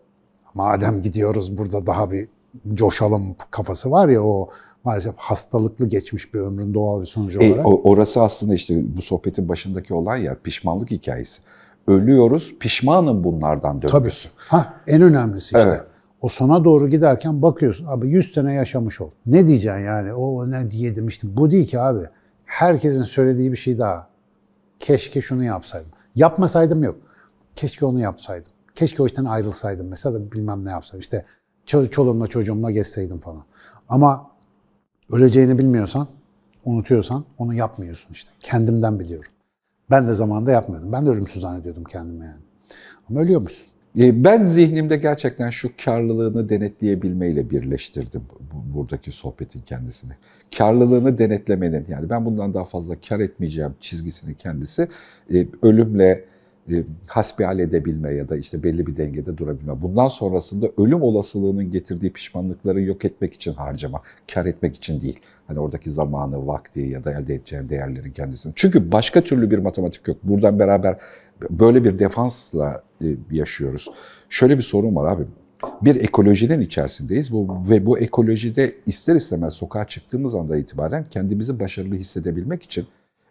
madem 0.53 1.01
gidiyoruz 1.01 1.57
burada 1.57 1.87
daha 1.87 2.11
bir 2.11 2.27
coşalım 2.73 3.35
kafası 3.51 3.91
var 3.91 4.09
ya 4.09 4.23
o 4.23 4.49
maalesef 4.83 5.15
hastalıklı 5.17 5.87
geçmiş 5.87 6.33
bir 6.33 6.39
ömrün 6.39 6.73
doğal 6.73 7.01
bir 7.01 7.05
sonucu 7.05 7.39
e, 7.39 7.53
olarak. 7.53 7.85
Orası 7.85 8.21
aslında 8.21 8.53
işte 8.53 8.97
bu 8.97 9.01
sohbetin 9.01 9.49
başındaki 9.49 9.93
olan 9.93 10.17
yer 10.17 10.39
pişmanlık 10.39 10.91
hikayesi. 10.91 11.41
Ölüyoruz, 11.87 12.59
pişmanım 12.59 13.23
bunlardan 13.23 13.81
döngüsü. 13.81 14.29
Tabii. 14.29 14.33
Ha, 14.37 14.73
en 14.87 15.01
önemlisi 15.01 15.45
işte. 15.45 15.69
Evet. 15.69 15.81
O 16.23 16.27
sona 16.27 16.63
doğru 16.63 16.89
giderken 16.89 17.41
bakıyorsun 17.41 17.85
abi 17.85 18.09
100 18.09 18.33
sene 18.33 18.53
yaşamış 18.53 19.01
ol. 19.01 19.09
Ne 19.25 19.47
diyeceksin 19.47 19.81
yani? 19.81 20.13
O 20.13 20.51
ne 20.51 20.71
diye 20.71 20.95
demiştim. 20.95 21.37
Bu 21.37 21.51
değil 21.51 21.67
ki 21.67 21.79
abi. 21.79 22.09
Herkesin 22.45 23.03
söylediği 23.03 23.51
bir 23.51 23.57
şey 23.57 23.79
daha. 23.79 24.07
Keşke 24.79 25.21
şunu 25.21 25.43
yapsaydım. 25.43 25.89
Yapmasaydım 26.15 26.83
yok. 26.83 26.95
Keşke 27.55 27.85
onu 27.85 27.99
yapsaydım. 27.99 28.51
Keşke 28.75 29.03
o 29.03 29.05
işten 29.05 29.25
ayrılsaydım. 29.25 29.87
Mesela 29.87 30.31
bilmem 30.31 30.65
ne 30.65 30.69
yapsaydım. 30.69 30.99
İşte 30.99 31.25
çoluğumla 31.65 32.27
çocuğumla 32.27 32.71
gezseydim 32.71 33.19
falan. 33.19 33.43
Ama 33.89 34.31
öleceğini 35.11 35.59
bilmiyorsan, 35.59 36.07
unutuyorsan 36.65 37.25
onu 37.37 37.53
yapmıyorsun 37.53 38.11
işte. 38.13 38.31
Kendimden 38.39 38.99
biliyorum. 38.99 39.31
Ben 39.91 40.07
de 40.07 40.13
zamanında 40.13 40.51
yapmıyordum. 40.51 40.91
Ben 40.91 41.05
de 41.05 41.09
ölümsüz 41.09 41.41
zannediyordum 41.41 41.83
kendimi 41.83 42.25
yani. 42.25 42.41
Ama 43.09 43.19
ölüyormuşsun. 43.19 43.72
E, 43.99 44.23
Ben 44.23 44.43
zihnimde 44.43 44.97
gerçekten 44.97 45.49
şu 45.49 45.69
karlılığını 45.85 46.49
denetleyebilmeyle 46.49 47.49
birleştirdim 47.49 48.21
bu- 48.53 48.77
buradaki 48.77 49.11
sohbetin 49.11 49.61
kendisini. 49.61 50.11
Karlılığını 50.57 51.17
denetlemenin 51.17 51.85
yani 51.89 52.09
ben 52.09 52.25
bundan 52.25 52.53
daha 52.53 52.63
fazla 52.63 52.95
kar 53.09 53.19
etmeyeceğim 53.19 53.75
çizgisini 53.79 54.35
kendisi 54.35 54.87
e, 55.33 55.45
ölümle 55.61 56.25
hasbihal 57.07 57.59
edebilme 57.59 58.13
ya 58.13 58.29
da 58.29 58.37
işte 58.37 58.63
belli 58.63 58.87
bir 58.87 58.97
dengede 58.97 59.37
durabilme. 59.37 59.81
Bundan 59.81 60.07
sonrasında 60.07 60.67
ölüm 60.77 61.01
olasılığının 61.01 61.71
getirdiği 61.71 62.13
pişmanlıkları 62.13 62.81
yok 62.81 63.05
etmek 63.05 63.33
için 63.33 63.53
harcama, 63.53 64.01
kar 64.33 64.45
etmek 64.45 64.75
için 64.75 65.01
değil. 65.01 65.19
Hani 65.47 65.59
oradaki 65.59 65.91
zamanı, 65.91 66.47
vakti 66.47 66.79
ya 66.79 67.03
da 67.03 67.11
elde 67.11 67.35
edeceğin 67.35 67.69
değerlerin 67.69 68.11
kendisini. 68.11 68.53
Çünkü 68.55 68.91
başka 68.91 69.21
türlü 69.21 69.51
bir 69.51 69.57
matematik 69.57 70.07
yok. 70.07 70.17
Buradan 70.23 70.59
beraber 70.59 70.97
böyle 71.49 71.83
bir 71.83 71.99
defansla 71.99 72.83
e, 73.03 73.07
yaşıyoruz. 73.31 73.89
Şöyle 74.29 74.57
bir 74.57 74.63
sorun 74.63 74.95
var 74.95 75.13
abi. 75.13 75.23
Bir 75.81 75.95
ekolojinin 75.95 76.61
içerisindeyiz 76.61 77.31
bu, 77.31 77.57
ve 77.69 77.85
bu 77.85 77.99
ekolojide 77.99 78.75
ister 78.85 79.15
istemez 79.15 79.53
sokağa 79.53 79.85
çıktığımız 79.85 80.35
anda 80.35 80.57
itibaren 80.57 81.05
kendimizi 81.09 81.59
başarılı 81.59 81.95
hissedebilmek 81.95 82.63
için 82.63 82.85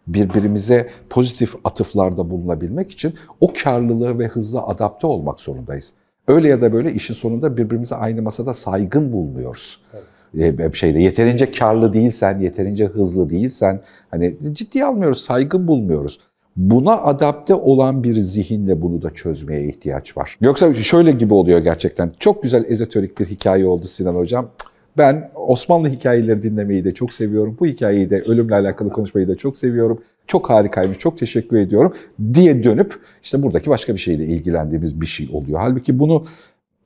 birbirimize 0.07 0.89
pozitif 1.09 1.55
atıflarda 1.63 2.29
bulunabilmek 2.29 2.91
için 2.91 3.13
o 3.41 3.53
karlılığı 3.63 4.19
ve 4.19 4.27
hızla 4.27 4.67
adapte 4.67 5.07
olmak 5.07 5.39
zorundayız. 5.39 5.93
Öyle 6.27 6.47
ya 6.47 6.61
da 6.61 6.73
böyle 6.73 6.93
işin 6.93 7.13
sonunda 7.13 7.57
birbirimize 7.57 7.95
aynı 7.95 8.21
masada 8.21 8.53
saygın 8.53 9.13
bulunuyoruz. 9.13 9.81
Evet. 9.93 10.75
şeyde 10.75 10.99
yeterince 10.99 11.51
karlı 11.51 11.93
değilsen, 11.93 12.39
yeterince 12.39 12.85
hızlı 12.85 13.29
değilsen 13.29 13.81
hani 14.11 14.37
ciddiye 14.51 14.85
almıyoruz, 14.85 15.21
saygın 15.21 15.67
bulmuyoruz. 15.67 16.19
Buna 16.55 17.01
adapte 17.01 17.55
olan 17.55 18.03
bir 18.03 18.19
zihinle 18.19 18.81
bunu 18.81 19.01
da 19.01 19.09
çözmeye 19.09 19.67
ihtiyaç 19.67 20.17
var. 20.17 20.37
Yoksa 20.41 20.73
şöyle 20.73 21.11
gibi 21.11 21.33
oluyor 21.33 21.59
gerçekten. 21.59 22.11
Çok 22.19 22.43
güzel 22.43 22.65
ezoterik 22.67 23.19
bir 23.19 23.25
hikaye 23.25 23.65
oldu 23.65 23.87
Sinan 23.87 24.15
Hocam. 24.15 24.49
Ben 24.97 25.31
Osmanlı 25.35 25.89
hikayeleri 25.89 26.43
dinlemeyi 26.43 26.85
de 26.85 26.93
çok 26.93 27.13
seviyorum. 27.13 27.57
Bu 27.59 27.65
hikayeyi 27.65 28.09
de 28.09 28.19
ölümle 28.19 28.55
alakalı 28.55 28.89
konuşmayı 28.89 29.27
da 29.27 29.35
çok 29.35 29.57
seviyorum. 29.57 30.03
Çok 30.27 30.49
harikaymış, 30.49 30.97
çok 30.97 31.17
teşekkür 31.17 31.57
ediyorum 31.57 31.93
diye 32.33 32.63
dönüp 32.63 32.99
işte 33.23 33.43
buradaki 33.43 33.69
başka 33.69 33.93
bir 33.93 33.99
şeyle 33.99 34.25
ilgilendiğimiz 34.25 35.01
bir 35.01 35.05
şey 35.05 35.29
oluyor. 35.33 35.59
Halbuki 35.59 35.99
bunu 35.99 36.25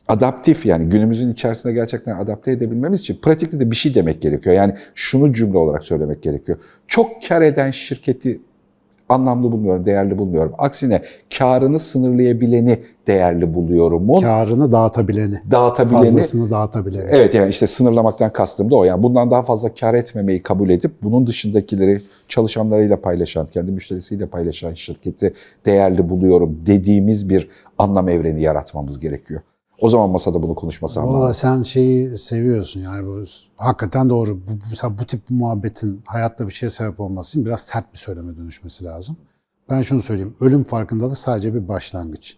adaptif 0.08 0.66
yani 0.66 0.90
günümüzün 0.90 1.32
içerisinde 1.32 1.74
gerçekten 1.74 2.18
adapte 2.18 2.52
edebilmemiz 2.52 3.00
için 3.00 3.20
pratikte 3.22 3.60
de 3.60 3.72
bir 3.72 3.76
şey 3.76 3.96
demek 3.96 4.22
gerekiyor. 4.22 4.56
Yani 4.56 4.74
şunu 4.96 5.34
cümle 5.34 5.58
olarak 5.58 5.84
söylemek 5.84 6.24
gerekiyor. 6.24 6.58
Çok 6.88 7.28
kar 7.28 7.42
eden 7.42 7.72
şirketi 7.72 8.40
anlamlı 9.10 9.52
bulmuyorum, 9.52 9.86
değerli 9.86 10.18
bulmuyorum. 10.18 10.54
Aksine 10.58 11.02
karını 11.38 11.80
sınırlayabileni 11.80 12.80
değerli 13.08 13.54
buluyorum. 13.54 14.08
Karını 14.22 14.72
dağıtabileni, 14.72 15.36
dağıtabileni. 15.52 15.98
fazlasını 15.98 16.52
dağıtabileni. 16.52 17.10
Evet 17.10 17.34
yani 17.34 17.50
işte 17.50 17.68
sınırlamaktan 17.68 18.34
kastım 18.34 18.72
da 18.72 18.76
o. 18.76 18.84
Yani 18.84 19.04
bundan 19.04 19.32
daha 19.32 19.42
fazla 19.42 19.74
kar 19.74 19.94
etmemeyi 19.94 20.44
kabul 20.44 20.70
edip 20.70 20.92
bunun 21.04 21.28
dışındakileri 21.28 22.02
çalışanlarıyla 22.28 23.02
paylaşan, 23.02 23.48
kendi 23.48 23.72
müşterisiyle 23.72 24.26
paylaşan 24.26 24.74
şirketi 24.74 25.34
değerli 25.66 26.10
buluyorum 26.10 26.60
dediğimiz 26.66 27.30
bir 27.30 27.50
anlam 27.78 28.10
evreni 28.10 28.42
yaratmamız 28.42 29.00
gerekiyor. 29.00 29.42
O 29.80 29.90
zaman 29.90 30.10
masada 30.10 30.44
bunu 30.44 30.56
konuşmasam 30.56 31.08
Valla 31.08 31.22
lazım. 31.22 31.34
sen 31.34 31.62
şeyi 31.62 32.18
seviyorsun 32.18 32.82
yani 32.82 33.08
bu 33.08 33.24
hakikaten 33.58 34.10
doğru. 34.10 34.38
Bu, 34.38 34.52
mesela 34.70 34.98
bu 35.00 35.06
tip 35.06 35.30
bir 35.30 35.36
muhabbetin 35.36 36.02
hayatta 36.06 36.48
bir 36.48 36.54
şeye 36.54 36.70
sebep 36.70 37.00
olması 37.00 37.30
için 37.30 37.46
biraz 37.46 37.60
sert 37.62 37.94
bir 37.94 37.98
söyleme 37.98 38.38
dönüşmesi 38.38 38.84
lazım. 38.86 39.18
Ben 39.70 39.82
şunu 39.82 40.02
söyleyeyim. 40.02 40.36
Ölüm 40.42 40.64
farkındalığı 40.64 41.16
sadece 41.16 41.54
bir 41.54 41.68
başlangıç. 41.68 42.38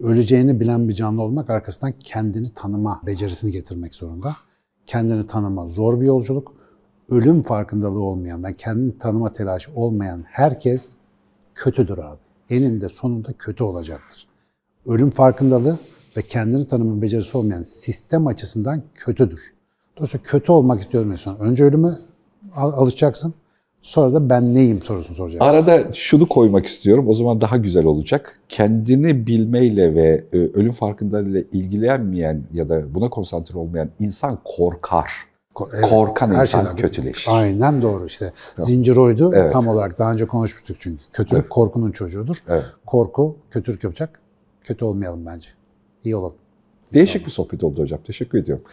Öleceğini 0.00 0.60
bilen 0.60 0.88
bir 0.88 0.94
canlı 0.94 1.22
olmak 1.22 1.50
arkasından 1.50 1.94
kendini 2.00 2.54
tanıma 2.54 3.00
becerisini 3.06 3.50
getirmek 3.50 3.94
zorunda. 3.94 4.36
Kendini 4.86 5.26
tanıma 5.26 5.66
zor 5.66 6.00
bir 6.00 6.06
yolculuk. 6.06 6.54
Ölüm 7.10 7.42
farkındalığı 7.42 8.02
olmayan 8.02 8.44
ve 8.44 8.56
kendini 8.56 8.98
tanıma 8.98 9.32
telaşı 9.32 9.70
olmayan 9.74 10.24
herkes 10.26 10.96
kötüdür 11.54 11.98
abi. 11.98 12.18
Eninde 12.50 12.88
sonunda 12.88 13.32
kötü 13.38 13.64
olacaktır. 13.64 14.26
Ölüm 14.86 15.10
farkındalığı 15.10 15.78
ve 16.16 16.22
kendini 16.22 16.66
tanıma 16.66 17.02
becerisi 17.02 17.38
olmayan 17.38 17.62
sistem 17.62 18.26
açısından 18.26 18.82
kötüdür. 18.94 19.40
Dolayısıyla 19.96 20.24
kötü 20.24 20.52
olmak 20.52 20.80
istiyorum 20.80 21.10
insan. 21.10 21.38
Önce 21.40 21.64
ölüme 21.64 21.88
al- 22.56 22.72
alışacaksın. 22.72 23.34
Sonra 23.80 24.14
da 24.14 24.28
ben 24.28 24.54
neyim 24.54 24.82
sorusunu 24.82 25.16
soracaksın. 25.16 25.54
Arada 25.54 25.92
şunu 25.94 26.28
koymak 26.28 26.66
istiyorum. 26.66 27.08
O 27.08 27.14
zaman 27.14 27.40
daha 27.40 27.56
güzel 27.56 27.84
olacak. 27.84 28.38
Kendini 28.48 29.26
bilmeyle 29.26 29.94
ve 29.94 30.24
e, 30.32 30.36
ölüm 30.38 30.72
farkındalığıyla 30.72 31.42
ilgilenmeyen 31.52 32.42
ya 32.52 32.68
da 32.68 32.94
buna 32.94 33.10
konsantre 33.10 33.58
olmayan 33.58 33.90
insan 33.98 34.38
korkar. 34.44 35.10
Ko- 35.54 35.68
evet, 35.74 35.84
Korkan 35.90 36.30
her 36.34 36.42
insan 36.42 36.60
şeyden- 36.60 36.76
kötüleşir. 36.76 37.30
Aynen 37.34 37.82
doğru 37.82 38.06
işte. 38.06 38.32
Zincir 38.58 38.96
oydu 38.96 39.30
Evet. 39.34 39.52
tam 39.52 39.66
olarak. 39.66 39.98
Daha 39.98 40.12
önce 40.12 40.26
konuşmuştuk 40.26 40.76
çünkü. 40.80 41.02
Kötülük 41.12 41.50
korkunun 41.50 41.92
çocuğudur. 41.92 42.36
Evet. 42.48 42.64
Korku 42.86 43.36
kötülük 43.50 43.84
yapacak. 43.84 44.20
Kötü 44.64 44.84
olmayalım 44.84 45.26
bence. 45.26 45.48
İyi 46.06 46.16
olalım. 46.16 46.36
Değişik 46.94 47.26
bir 47.26 47.30
sohbet 47.30 47.64
oldu 47.64 47.82
hocam. 47.82 48.00
Teşekkür 48.06 48.38
ediyorum. 48.38 48.64